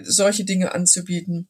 [0.04, 1.47] solche Dinge anzubieten.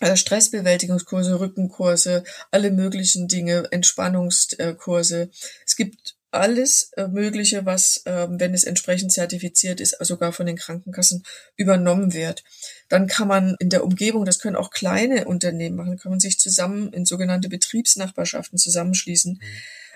[0.00, 5.30] Äh, Stressbewältigungskurse, Rückenkurse, alle möglichen Dinge, Entspannungskurse.
[5.66, 10.56] Es gibt alles äh, Mögliche, was, ähm, wenn es entsprechend zertifiziert ist, sogar von den
[10.56, 11.24] Krankenkassen
[11.56, 12.44] übernommen wird.
[12.88, 16.38] Dann kann man in der Umgebung, das können auch kleine Unternehmen machen, kann man sich
[16.38, 19.32] zusammen in sogenannte Betriebsnachbarschaften zusammenschließen.
[19.32, 19.46] Mhm.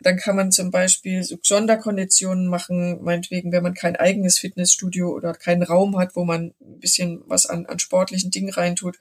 [0.01, 5.35] Dann kann man zum Beispiel so Sonderkonditionen machen, meinetwegen, wenn man kein eigenes Fitnessstudio oder
[5.35, 8.99] keinen Raum hat, wo man ein bisschen was an, an sportlichen Dingen reintut,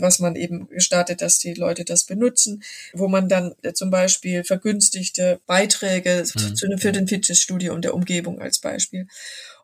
[0.00, 4.44] was man eben gestartet, dass die Leute das benutzen, wo man dann äh, zum Beispiel
[4.44, 6.56] vergünstigte Beiträge mhm.
[6.56, 9.06] zu, für den Fitnessstudio und der Umgebung als Beispiel.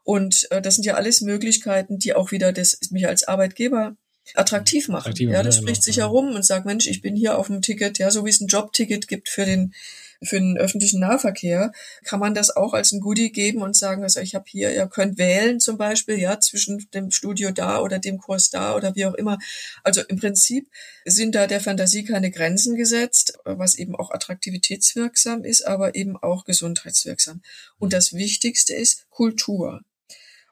[0.02, 3.96] Und äh, das sind ja alles Möglichkeiten, die auch wieder das mich als Arbeitgeber
[4.34, 5.10] attraktiv machen.
[5.10, 7.98] Attraktiv, ja, das spricht sich herum und sagt, Mensch, ich bin hier auf dem Ticket,
[7.98, 9.74] ja, so wie es ein Jobticket gibt für den
[10.22, 11.72] für den öffentlichen Nahverkehr,
[12.04, 14.86] kann man das auch als ein Goodie geben und sagen, also ich habe hier, ihr
[14.86, 19.06] könnt wählen zum Beispiel, ja, zwischen dem Studio da oder dem Kurs da oder wie
[19.06, 19.38] auch immer.
[19.82, 20.70] Also im Prinzip
[21.04, 26.44] sind da der Fantasie keine Grenzen gesetzt, was eben auch attraktivitätswirksam ist, aber eben auch
[26.44, 27.42] gesundheitswirksam.
[27.78, 29.82] Und das Wichtigste ist Kultur.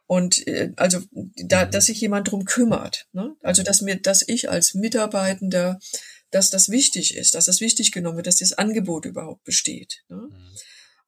[0.07, 3.07] Und äh, also da, dass sich jemand drum kümmert.
[3.13, 3.35] Ne?
[3.43, 5.79] Also dass mir, dass ich als Mitarbeitender
[6.35, 10.03] dass das wichtig ist, dass das wichtig genommen wird, dass das Angebot überhaupt besteht.
[10.09, 10.17] Ne?
[10.17, 10.57] Mhm.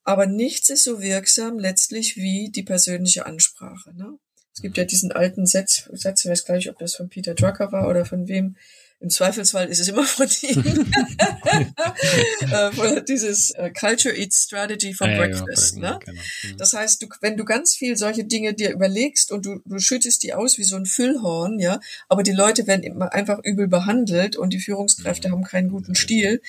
[0.04, 3.92] Aber nichts ist so wirksam letztlich wie die persönliche Ansprache.
[3.94, 4.18] Ne?
[4.54, 4.88] Es gibt ja mhm.
[4.88, 8.04] diesen alten Satz, Satz, ich weiß gar nicht, ob das von Peter Drucker war oder
[8.04, 8.56] von wem,
[9.00, 10.26] im Zweifelsfall ist es immer von
[12.86, 15.76] äh, dieses äh, Culture Eats Strategy for ja, Breakfast.
[15.76, 15.98] Ja, ne?
[16.04, 16.20] Genau.
[16.20, 16.56] Mhm.
[16.56, 20.22] Das heißt, du, wenn du ganz viel solche Dinge dir überlegst und du, du schüttest
[20.22, 21.78] die aus wie so ein Füllhorn, ja,
[22.08, 25.32] aber die Leute werden immer einfach übel behandelt und die Führungskräfte mhm.
[25.32, 26.40] haben keinen guten Stil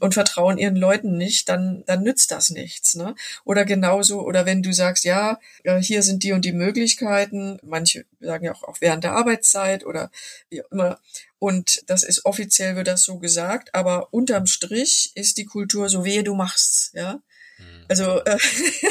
[0.00, 2.94] und vertrauen ihren Leuten nicht, dann, dann nützt das nichts.
[2.94, 3.14] Ne?
[3.44, 5.38] Oder genauso, oder wenn du sagst, ja,
[5.80, 10.10] hier sind die und die Möglichkeiten, manche sagen ja auch, auch während der Arbeitszeit oder
[10.50, 10.98] wie auch immer,
[11.44, 16.02] und das ist offiziell wird das so gesagt, aber unterm Strich ist die Kultur so,
[16.02, 17.20] wehe du machst's, ja.
[17.58, 17.64] Mhm.
[17.88, 18.38] Also, äh,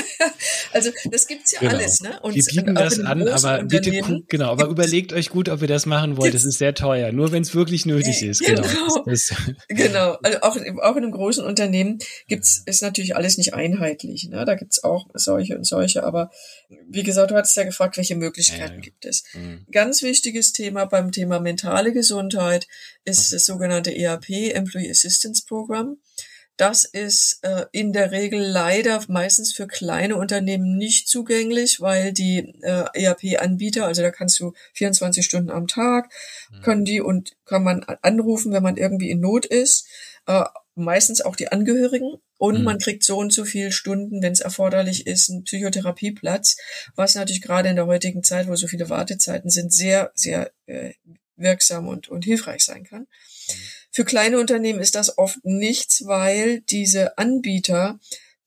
[0.72, 1.74] also das gibt's ja genau.
[1.74, 2.20] alles, ne?
[2.22, 3.92] Und wir bieten das an, aber bitte
[4.28, 6.34] genau, aber überlegt euch gut, ob ihr das machen wollt.
[6.34, 8.42] Das ist sehr teuer, nur wenn es wirklich nötig ist.
[8.42, 8.62] Genau.
[8.62, 9.04] Genau.
[9.68, 10.18] genau.
[10.22, 14.30] Also auch, auch in einem großen Unternehmen gibt's ist natürlich alles nicht einheitlich.
[14.30, 14.46] Ne?
[14.46, 16.32] Da gibt's auch solche und solche, aber
[16.88, 18.82] wie gesagt, du hattest ja gefragt, welche Möglichkeiten ja, ja.
[18.82, 19.24] gibt es.
[19.34, 19.66] Mhm.
[19.72, 22.68] Ganz wichtiges Thema beim Thema mentale Gesundheit
[23.06, 23.36] ist okay.
[23.36, 25.98] das sogenannte EAP, Employee Assistance Program.
[26.58, 32.54] Das ist äh, in der Regel leider meistens für kleine Unternehmen nicht zugänglich, weil die
[32.62, 36.12] äh, ERP-Anbieter, also da kannst du 24 Stunden am Tag,
[36.52, 36.62] mhm.
[36.62, 39.88] können die und kann man anrufen, wenn man irgendwie in Not ist.
[40.28, 40.44] Äh,
[40.76, 42.64] meistens auch die Angehörigen und mhm.
[42.64, 46.58] man kriegt so und so viele Stunden, wenn es erforderlich ist, einen Psychotherapieplatz,
[46.96, 50.94] was natürlich gerade in der heutigen Zeit, wo so viele Wartezeiten sind, sehr, sehr äh,
[51.36, 53.02] wirksam und, und hilfreich sein kann.
[53.02, 53.54] Mhm.
[53.96, 58.00] Für kleine Unternehmen ist das oft nichts, weil diese Anbieter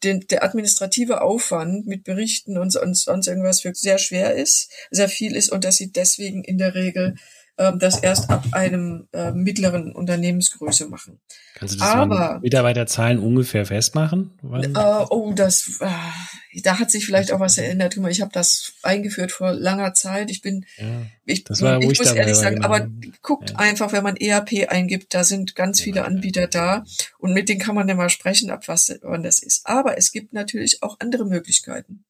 [0.03, 5.09] den, der administrative Aufwand mit Berichten und, und sonst irgendwas für sehr schwer ist, sehr
[5.09, 7.15] viel ist und dass sie deswegen in der Regel
[7.59, 11.21] ähm, das erst ab einem äh, mittleren Unternehmensgröße machen.
[11.55, 14.33] Kannst du das Aber, Mitarbeiterzahlen ungefähr festmachen?
[14.53, 14.69] Äh,
[15.09, 17.97] oh, das, äh, da hat sich vielleicht auch was erinnert.
[17.97, 20.31] Ich habe das eingeführt vor langer Zeit.
[20.31, 22.69] Ich bin, ja, ich, das war, ich, ich muss ehrlich sagen, genau.
[22.69, 22.89] aber
[23.23, 23.57] guckt ja.
[23.57, 26.85] einfach, wenn man ERP eingibt, da sind ganz viele Anbieter da
[27.19, 29.67] und mit denen kann man ja mal sprechen, ab was wann das ist.
[29.67, 32.05] Aber es gibt natürlich auch andere Möglichkeiten.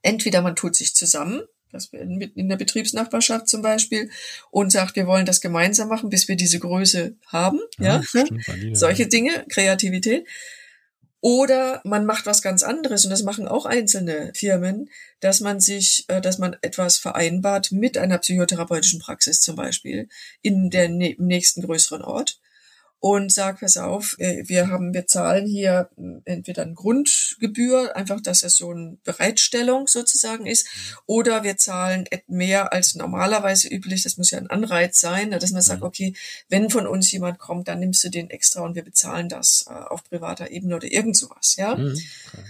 [0.00, 1.42] Entweder man tut sich zusammen,
[1.74, 4.10] das mit in der Betriebsnachbarschaft zum Beispiel
[4.50, 7.60] und sagt, wir wollen das gemeinsam machen, bis wir diese Größe haben.
[7.78, 10.26] Ja, ja stimmt, solche Dinge, Kreativität.
[11.20, 16.04] Oder man macht was ganz anderes und das machen auch einzelne Firmen, dass man sich,
[16.08, 20.08] äh, dass man etwas vereinbart mit einer psychotherapeutischen Praxis zum Beispiel
[20.42, 22.40] in der nächsten größeren Ort
[23.04, 28.22] und sag, pass auf, äh, wir haben, wir zahlen hier hm, entweder eine Grundgebühr, einfach,
[28.22, 30.96] dass es so eine Bereitstellung sozusagen ist, mhm.
[31.04, 34.04] oder wir zahlen mehr als normalerweise üblich.
[34.04, 35.86] Das muss ja ein Anreiz sein, dass man sagt, mhm.
[35.86, 36.14] okay,
[36.48, 39.74] wenn von uns jemand kommt, dann nimmst du den extra und wir bezahlen das äh,
[39.74, 41.76] auf privater Ebene oder irgend sowas, ja.
[41.76, 42.00] Mhm.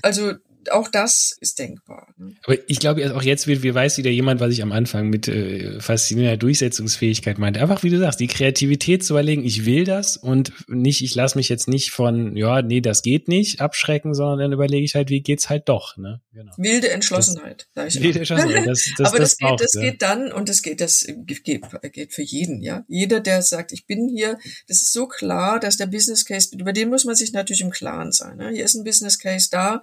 [0.03, 0.35] Also
[0.73, 2.09] auch das ist denkbar.
[2.17, 2.35] Ne?
[2.45, 5.29] Aber ich glaube, auch jetzt wird, wie weiß wieder jemand, was ich am Anfang mit
[5.29, 7.61] äh, faszinierender Durchsetzungsfähigkeit meinte.
[7.61, 11.39] Einfach, wie du sagst, die Kreativität zu überlegen, ich will das und nicht, ich lasse
[11.39, 15.11] mich jetzt nicht von, ja, nee, das geht nicht, abschrecken, sondern dann überlege ich halt,
[15.11, 15.97] wie geht's halt doch.
[15.97, 16.21] Ne?
[16.33, 16.53] Genau.
[16.57, 19.81] Wilde Entschlossenheit, ich Wilde Entschlossenheit, das, das, Aber das, das, geht, das ja.
[19.83, 22.85] geht dann und das geht, das geht, geht für jeden, ja.
[22.89, 26.73] Jeder, der sagt, ich bin hier, das ist so klar, dass der Business Case, über
[26.73, 28.37] den muss man sich natürlich im Klaren sein.
[28.37, 28.51] Ne?
[28.51, 29.81] Hier ist ein Business Case da,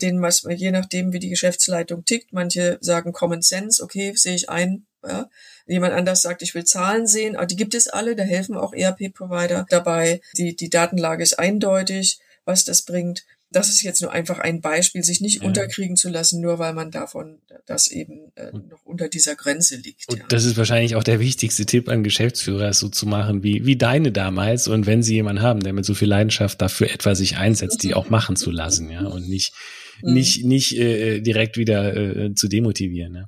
[0.00, 2.32] den was je nachdem, wie die Geschäftsleitung tickt.
[2.32, 4.86] Manche sagen Common Sense, okay, sehe ich ein.
[5.06, 5.28] Ja.
[5.66, 8.72] Jemand anders sagt, ich will Zahlen sehen, aber die gibt es alle, da helfen auch
[8.72, 10.20] ERP-Provider dabei.
[10.36, 15.04] Die, die Datenlage ist eindeutig, was das bringt das ist jetzt nur einfach ein Beispiel,
[15.04, 15.48] sich nicht ja.
[15.48, 20.08] unterkriegen zu lassen, nur weil man davon, das eben äh, noch unter dieser Grenze liegt.
[20.08, 20.24] Und ja.
[20.28, 24.12] das ist wahrscheinlich auch der wichtigste Tipp an Geschäftsführer, so zu machen wie, wie deine
[24.12, 24.68] damals.
[24.68, 27.94] Und wenn sie jemanden haben, der mit so viel Leidenschaft dafür etwa sich einsetzt, die
[27.94, 29.52] auch machen zu lassen, ja, und nicht,
[30.02, 30.14] mhm.
[30.14, 33.14] nicht, nicht äh, direkt wieder äh, zu demotivieren.
[33.14, 33.24] Ja.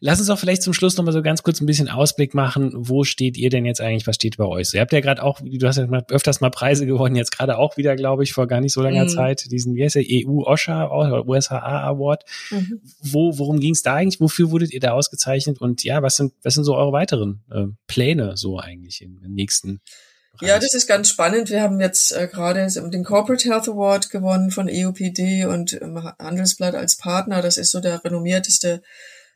[0.00, 2.72] Lass uns auch vielleicht zum Schluss nochmal so ganz kurz ein bisschen Ausblick machen.
[2.74, 4.06] Wo steht ihr denn jetzt eigentlich?
[4.06, 4.70] Was steht bei euch?
[4.70, 7.30] So, ihr habt ja gerade auch, du hast ja mal, öfters mal Preise gewonnen, jetzt
[7.30, 9.08] gerade auch wieder, glaube ich, vor gar nicht so langer mhm.
[9.08, 12.24] Zeit, diesen, wie heißt der, EU-OSHA, USHA Award.
[12.50, 12.80] Mhm.
[13.02, 14.20] Wo, worum ging es da eigentlich?
[14.20, 15.60] Wofür wurdet ihr da ausgezeichnet?
[15.60, 19.68] Und ja, was sind, was sind so eure weiteren äh, Pläne so eigentlich im, nächsten
[19.68, 20.11] Bereich?
[20.40, 21.50] Ja, das ist ganz spannend.
[21.50, 25.78] Wir haben jetzt äh, gerade den Corporate Health Award gewonnen von EUPD und
[26.18, 27.42] Handelsblatt als Partner.
[27.42, 28.82] Das ist so der renommierteste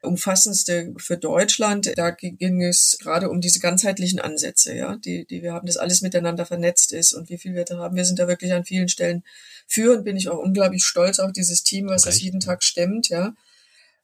[0.02, 1.92] umfassendste für Deutschland.
[1.96, 6.00] Da ging es gerade um diese ganzheitlichen Ansätze, ja, die, die wir haben, dass alles
[6.02, 7.96] miteinander vernetzt ist und wie viel wir da haben.
[7.96, 9.22] Wir sind da wirklich an vielen Stellen
[9.66, 13.08] für und bin ich auch unglaublich stolz auf dieses Team, was das jeden Tag stemmt,
[13.08, 13.34] ja.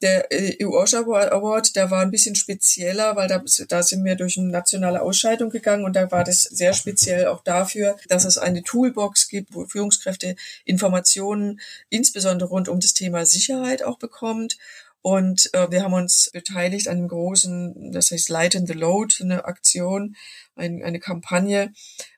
[0.03, 4.49] Der EU-OSHA Award, der war ein bisschen spezieller, weil da, da sind wir durch eine
[4.49, 9.29] nationale Ausscheidung gegangen und da war das sehr speziell auch dafür, dass es eine Toolbox
[9.29, 10.35] gibt, wo Führungskräfte
[10.65, 14.59] Informationen insbesondere rund um das Thema Sicherheit auch bekommt.
[15.03, 19.17] Und äh, wir haben uns beteiligt an einem großen, das heißt Light in the Load,
[19.21, 20.17] eine Aktion,
[20.55, 21.73] ein, eine Kampagne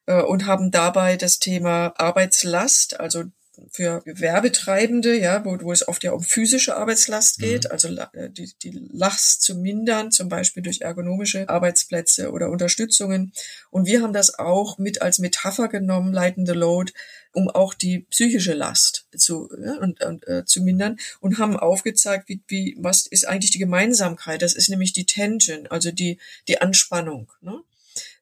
[0.07, 3.25] äh, und haben dabei das Thema Arbeitslast, also
[3.71, 7.71] für Gewerbetreibende, ja, wo, wo es oft ja um physische Arbeitslast geht, mhm.
[7.71, 13.33] also äh, die, die Last zu mindern, zum Beispiel durch ergonomische Arbeitsplätze oder Unterstützungen.
[13.71, 16.93] Und wir haben das auch mit als Metapher genommen, Lighten the Load,
[17.33, 22.29] um auch die psychische Last zu, ja, und, und, äh, zu mindern und haben aufgezeigt,
[22.29, 24.43] wie, wie, was ist eigentlich die Gemeinsamkeit?
[24.43, 27.33] Das ist nämlich die Tension, also die, die Anspannung.
[27.41, 27.61] Ne?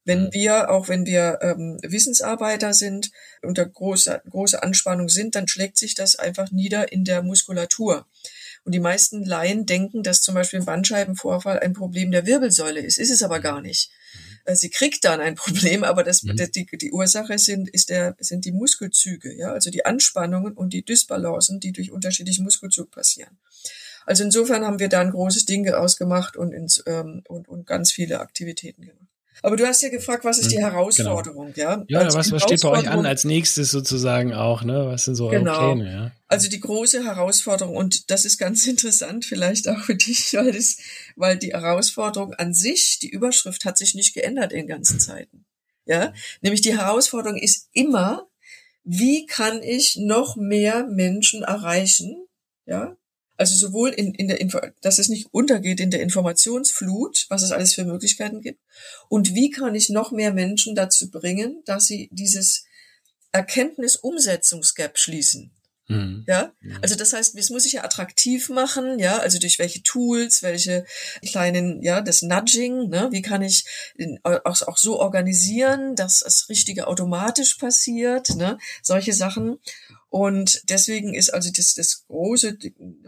[0.04, 3.10] Wenn wir, auch wenn wir ähm, Wissensarbeiter sind,
[3.42, 8.06] unter großer, großer Anspannung sind, dann schlägt sich das einfach nieder in der Muskulatur.
[8.64, 12.98] Und die meisten Laien denken, dass zum Beispiel ein Bandscheibenvorfall ein Problem der Wirbelsäule ist.
[12.98, 13.90] Ist es aber gar nicht.
[14.14, 14.32] Mhm.
[14.44, 16.36] Äh, sie kriegt dann ein Problem, aber das, mhm.
[16.36, 20.84] die, die Ursache sind, ist der, sind die Muskelzüge, ja, also die Anspannungen und die
[20.84, 23.38] Dysbalancen, die durch unterschiedlichen Muskelzug passieren.
[24.04, 27.92] Also insofern haben wir da ein großes Ding ausgemacht und, ins, ähm, und, und ganz
[27.92, 29.11] viele Aktivitäten gemacht.
[29.42, 31.70] Aber du hast ja gefragt, was ist die hm, Herausforderung, genau.
[31.70, 31.84] ja?
[31.88, 34.86] Ja, also was, was steht bei euch an als nächstes sozusagen auch, ne?
[34.86, 35.58] Was sind so genau.
[35.58, 36.12] eure Pläne, ja?
[36.28, 40.78] Also die große Herausforderung, und das ist ganz interessant, vielleicht auch für dich, weil, das,
[41.16, 45.44] weil die Herausforderung an sich, die Überschrift hat sich nicht geändert in ganzen Zeiten.
[45.84, 48.28] Ja, nämlich die Herausforderung ist immer,
[48.84, 52.26] wie kann ich noch mehr Menschen erreichen,
[52.66, 52.96] ja,
[53.36, 57.52] also sowohl in, in der Info dass es nicht untergeht in der Informationsflut, was es
[57.52, 58.60] alles für Möglichkeiten gibt.
[59.08, 62.64] Und wie kann ich noch mehr Menschen dazu bringen, dass sie dieses
[63.32, 65.52] Erkenntnis-Umsetzungsgap schließen?
[65.88, 66.24] Mhm.
[66.28, 70.42] Ja, also das heißt, es muss sich ja attraktiv machen, ja, also durch welche Tools,
[70.42, 70.86] welche
[71.22, 73.64] kleinen, ja, das Nudging, ne, wie kann ich
[74.22, 79.58] auch, auch so organisieren, dass das Richtige automatisch passiert, ne, solche Sachen.
[80.12, 82.58] Und deswegen ist also das, das große,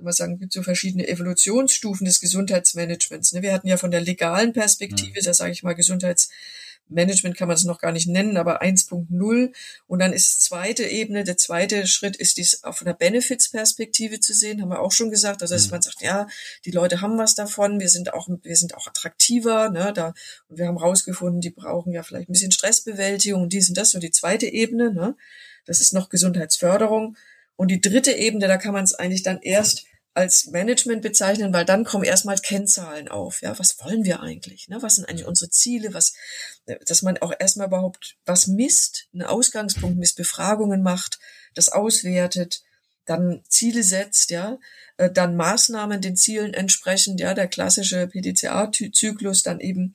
[0.00, 3.34] man sagen, gibt so verschiedene Evolutionsstufen des Gesundheitsmanagements.
[3.34, 3.42] Ne?
[3.42, 5.24] Wir hatten ja von der legalen Perspektive, mhm.
[5.26, 9.52] da sage ich mal Gesundheitsmanagement kann man es noch gar nicht nennen, aber 1.0.
[9.86, 14.62] Und dann ist zweite Ebene, der zweite Schritt ist dies auf einer Benefits-Perspektive zu sehen,
[14.62, 15.42] haben wir auch schon gesagt.
[15.42, 15.72] Also dass mhm.
[15.72, 16.26] man sagt, ja,
[16.64, 20.14] die Leute haben was davon, wir sind auch, wir sind auch attraktiver, ne, da,
[20.48, 23.90] und wir haben rausgefunden, die brauchen ja vielleicht ein bisschen Stressbewältigung und dies und das,
[23.90, 25.16] so die zweite Ebene, ne.
[25.66, 27.16] Das ist noch Gesundheitsförderung.
[27.56, 31.64] Und die dritte Ebene, da kann man es eigentlich dann erst als Management bezeichnen, weil
[31.64, 33.42] dann kommen erstmal Kennzahlen auf.
[33.42, 34.68] Ja, was wollen wir eigentlich?
[34.68, 34.80] Ne?
[34.80, 35.92] Was sind eigentlich unsere Ziele?
[35.92, 36.14] Was,
[36.86, 41.18] dass man auch erstmal überhaupt was misst, einen Ausgangspunkt misst, Befragungen macht,
[41.54, 42.62] das auswertet,
[43.06, 44.58] dann Ziele setzt, ja,
[44.96, 49.94] äh, dann Maßnahmen den Zielen entsprechend, ja, der klassische PDCA-Zyklus dann eben.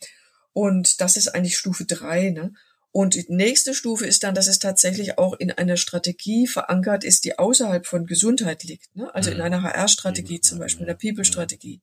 [0.54, 2.54] Und das ist eigentlich Stufe drei, ne?
[2.92, 7.24] Und die nächste Stufe ist dann, dass es tatsächlich auch in einer Strategie verankert ist,
[7.24, 8.96] die außerhalb von Gesundheit liegt.
[8.96, 9.14] Ne?
[9.14, 9.44] Also in mhm.
[9.44, 11.82] einer HR-Strategie zum Beispiel, in der People-Strategie.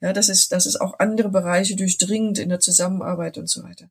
[0.00, 3.90] Ja, das ist, das ist auch andere Bereiche durchdringend in der Zusammenarbeit und so weiter.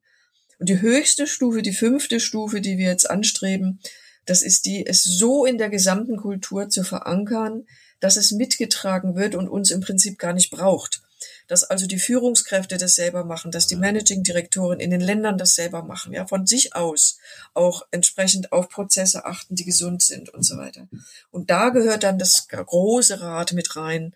[0.59, 3.79] Und die höchste Stufe, die fünfte Stufe, die wir jetzt anstreben,
[4.25, 7.65] das ist die, es so in der gesamten Kultur zu verankern,
[7.99, 11.04] dass es mitgetragen wird und uns im Prinzip gar nicht braucht
[11.47, 15.83] dass also die Führungskräfte das selber machen, dass die Managing-Direktoren in den Ländern das selber
[15.83, 17.17] machen, ja, von sich aus
[17.53, 20.87] auch entsprechend auf Prozesse achten, die gesund sind und so weiter.
[21.31, 24.13] Und da gehört dann das große Rad mit rein,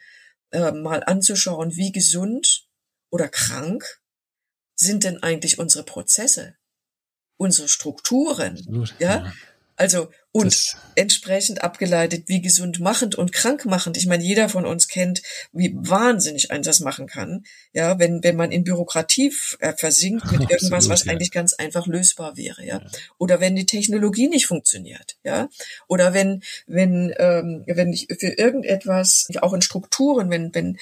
[0.52, 2.66] äh, mal anzuschauen, wie gesund
[3.10, 4.02] oder krank
[4.76, 6.56] sind denn eigentlich unsere Prozesse,
[7.38, 9.26] unsere Strukturen, Absolut, ja?
[9.26, 9.34] ja?
[9.80, 13.96] Also und das entsprechend abgeleitet, wie gesund machend und krank machend.
[13.96, 15.22] Ich meine, jeder von uns kennt,
[15.54, 17.46] wie wahnsinnig ein das machen kann.
[17.72, 21.12] Ja, wenn, wenn man in Bürokratie äh, versinkt mit irgendwas, Absolut, was ja.
[21.14, 22.80] eigentlich ganz einfach lösbar wäre, ja?
[22.80, 22.92] ja.
[23.18, 25.48] Oder wenn die Technologie nicht funktioniert, ja.
[25.88, 30.78] Oder wenn, wenn, ähm, wenn ich für irgendetwas, auch in Strukturen, wenn, wenn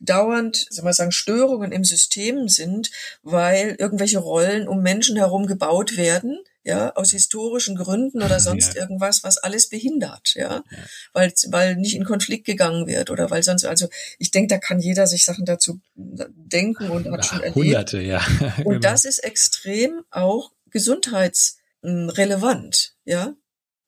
[0.00, 2.90] dauernd, soll man sagen, Störungen im System sind,
[3.22, 6.38] weil irgendwelche Rollen um Menschen herum gebaut werden,
[6.68, 8.82] ja, aus historischen Gründen oder sonst ja.
[8.82, 10.78] irgendwas, was alles behindert, ja, ja,
[11.14, 13.88] weil weil nicht in Konflikt gegangen wird oder weil sonst, also
[14.18, 17.56] ich denke, da kann jeder sich Sachen dazu denken und hat schon erlebt.
[17.56, 18.18] Hunderte, ja.
[18.58, 18.80] und genau.
[18.80, 23.34] das ist extrem auch gesundheitsrelevant, ja,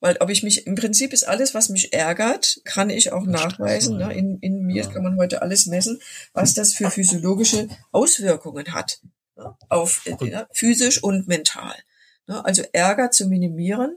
[0.00, 3.98] weil ob ich mich, im Prinzip ist alles, was mich ärgert, kann ich auch nachweisen.
[3.98, 4.14] Ne?
[4.14, 4.90] In, in mir ja.
[4.90, 6.00] kann man heute alles messen,
[6.32, 9.00] was das für physiologische Auswirkungen hat.
[9.36, 9.54] Ne?
[9.68, 11.74] Auf äh, physisch und mental.
[12.30, 12.44] Ne?
[12.44, 13.96] Also Ärger zu minimieren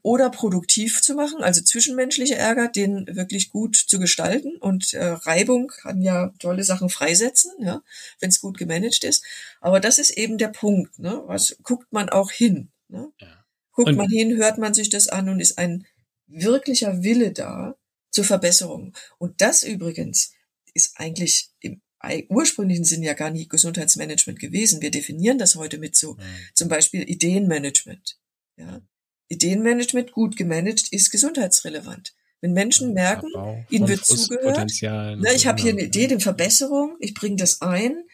[0.00, 4.56] oder produktiv zu machen, also zwischenmenschliche Ärger, den wirklich gut zu gestalten.
[4.56, 7.82] Und äh, Reibung kann ja tolle Sachen freisetzen, ja,
[8.18, 9.24] wenn es gut gemanagt ist.
[9.60, 10.98] Aber das ist eben der Punkt.
[10.98, 11.22] Ne?
[11.26, 12.70] Was guckt man auch hin?
[12.88, 13.12] Ne?
[13.20, 13.44] Ja.
[13.72, 15.86] Guckt und man hin, hört man sich das an und ist ein
[16.26, 17.76] wirklicher Wille da
[18.10, 18.94] zur Verbesserung.
[19.18, 20.32] Und das übrigens
[20.72, 21.82] ist eigentlich im
[22.28, 24.80] ursprünglichen Sinn ja gar nicht Gesundheitsmanagement gewesen.
[24.80, 26.20] Wir definieren das heute mit so, mhm.
[26.54, 28.18] zum Beispiel Ideenmanagement.
[28.56, 28.80] Ja.
[29.28, 32.14] Ideenmanagement gut gemanagt ist gesundheitsrelevant.
[32.40, 33.32] Wenn Menschen merken,
[33.70, 38.04] ihnen wird zugehört, na, ich habe hier eine Idee, eine Verbesserung, ich bringe das ein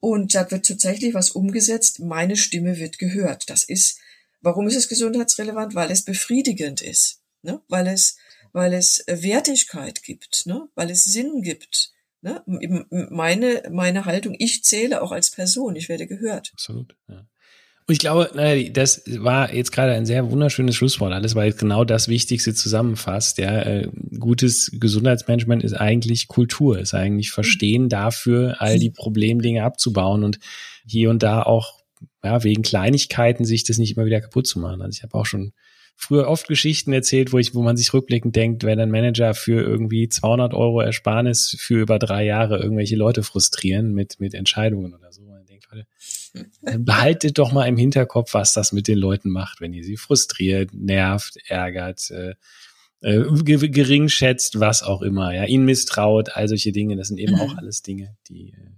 [0.00, 3.48] und da wird tatsächlich was umgesetzt, meine Stimme wird gehört.
[3.48, 3.98] Das ist
[4.40, 5.74] Warum ist es gesundheitsrelevant?
[5.74, 7.60] Weil es befriedigend ist, ne?
[7.68, 8.16] weil es,
[8.52, 10.68] weil es äh, Wertigkeit gibt, ne?
[10.74, 11.92] weil es Sinn gibt.
[12.20, 12.42] Ne?
[12.90, 16.50] Meine, meine Haltung, ich zähle auch als Person, ich werde gehört.
[16.52, 16.96] Absolut.
[17.08, 17.26] Ja.
[17.88, 18.30] Und ich glaube,
[18.74, 23.38] das war jetzt gerade ein sehr wunderschönes Schlusswort, alles, weil genau das Wichtigste zusammenfasst.
[23.38, 23.88] Ja, äh,
[24.18, 30.38] gutes Gesundheitsmanagement ist eigentlich Kultur, ist eigentlich Verstehen dafür, all die Problemdinge abzubauen und
[30.86, 31.78] hier und da auch
[32.22, 34.82] ja, wegen Kleinigkeiten sich das nicht immer wieder kaputt zu machen.
[34.82, 35.54] Also ich habe auch schon
[36.00, 39.60] früher oft Geschichten erzählt, wo ich, wo man sich rückblickend denkt, wenn ein Manager für
[39.60, 45.12] irgendwie 200 Euro Ersparnis für über drei Jahre irgendwelche Leute frustrieren mit, mit Entscheidungen oder
[45.12, 45.22] so.
[45.22, 45.86] Man denkt, Leute,
[46.78, 50.72] behaltet doch mal im Hinterkopf, was das mit den Leuten macht, wenn ihr sie frustriert,
[50.72, 52.34] nervt, ärgert, äh,
[53.00, 57.34] äh, gering schätzt, was auch immer, ja, ihnen misstraut, all solche Dinge, das sind eben
[57.34, 57.40] mhm.
[57.40, 58.70] auch alles Dinge, die, äh,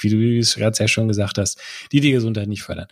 [0.00, 1.60] wie du es gerade sehr schon gesagt hast,
[1.92, 2.88] die die Gesundheit nicht fördern.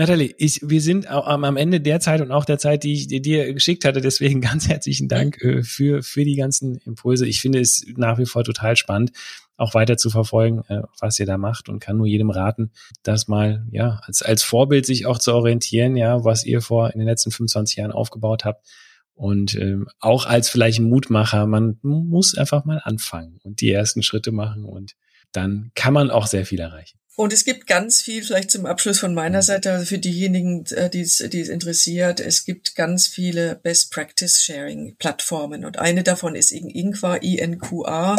[0.00, 3.52] Nathalie, ich, wir sind am Ende der Zeit und auch der Zeit, die ich dir
[3.52, 4.00] geschickt hatte.
[4.00, 7.26] Deswegen ganz herzlichen Dank äh, für, für die ganzen Impulse.
[7.26, 9.12] Ich finde es nach wie vor total spannend,
[9.58, 12.70] auch weiter zu verfolgen, äh, was ihr da macht und kann nur jedem raten,
[13.02, 16.98] das mal, ja, als, als Vorbild sich auch zu orientieren, ja, was ihr vor in
[16.98, 18.66] den letzten 25 Jahren aufgebaut habt.
[19.12, 24.32] Und ähm, auch als vielleicht Mutmacher, man muss einfach mal anfangen und die ersten Schritte
[24.32, 24.96] machen und
[25.32, 26.99] dann kann man auch sehr viel erreichen.
[27.16, 29.42] Und es gibt ganz viel, vielleicht zum Abschluss von meiner mhm.
[29.42, 33.92] Seite, also für diejenigen, äh, die es, die es interessiert, es gibt ganz viele Best
[33.92, 38.16] Practice Sharing Plattformen und eine davon ist Ingqua, INQA,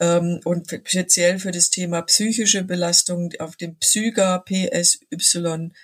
[0.00, 5.74] ähm, und speziell für das Thema psychische Belastung auf dem Psyga, PSYGA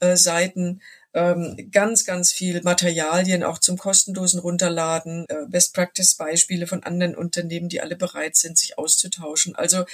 [0.00, 0.80] äh, Seiten
[1.12, 7.16] ähm, ganz, ganz viel Materialien auch zum kostenlosen Runterladen, äh, Best Practice Beispiele von anderen
[7.16, 9.56] Unternehmen, die alle bereit sind, sich auszutauschen.
[9.56, 9.84] Also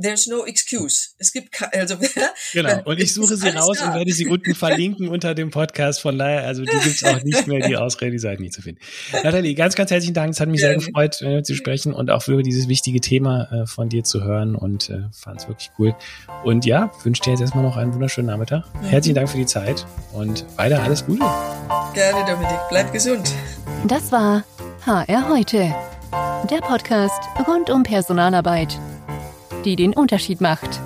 [0.00, 1.10] There's no excuse.
[1.18, 1.96] Es gibt also
[2.52, 2.82] genau.
[2.84, 3.88] Und ich suche sie raus da.
[3.88, 6.00] und werde sie unten verlinken unter dem Podcast.
[6.00, 8.80] Von daher, also die gibt's auch nicht mehr, die Ausrede, die Seite nicht zu finden.
[9.12, 10.32] Nathalie, ganz, ganz herzlichen Dank.
[10.32, 10.68] Es hat mich ja.
[10.68, 14.24] sehr gefreut, äh, zu sprechen und auch über dieses wichtige Thema äh, von dir zu
[14.24, 15.94] hören und äh, fand es wirklich cool.
[16.44, 18.64] Und ja, wünsche dir jetzt erstmal noch einen wunderschönen Nachmittag.
[18.74, 18.86] Mhm.
[18.86, 21.24] Herzlichen Dank für die Zeit und weiter alles Gute.
[21.94, 22.58] Gerne, Dominik.
[22.70, 23.32] Bleib gesund.
[23.86, 24.44] Das war
[24.86, 25.74] HR heute.
[26.50, 28.78] Der Podcast rund um Personalarbeit
[29.64, 30.80] die den Unterschied macht.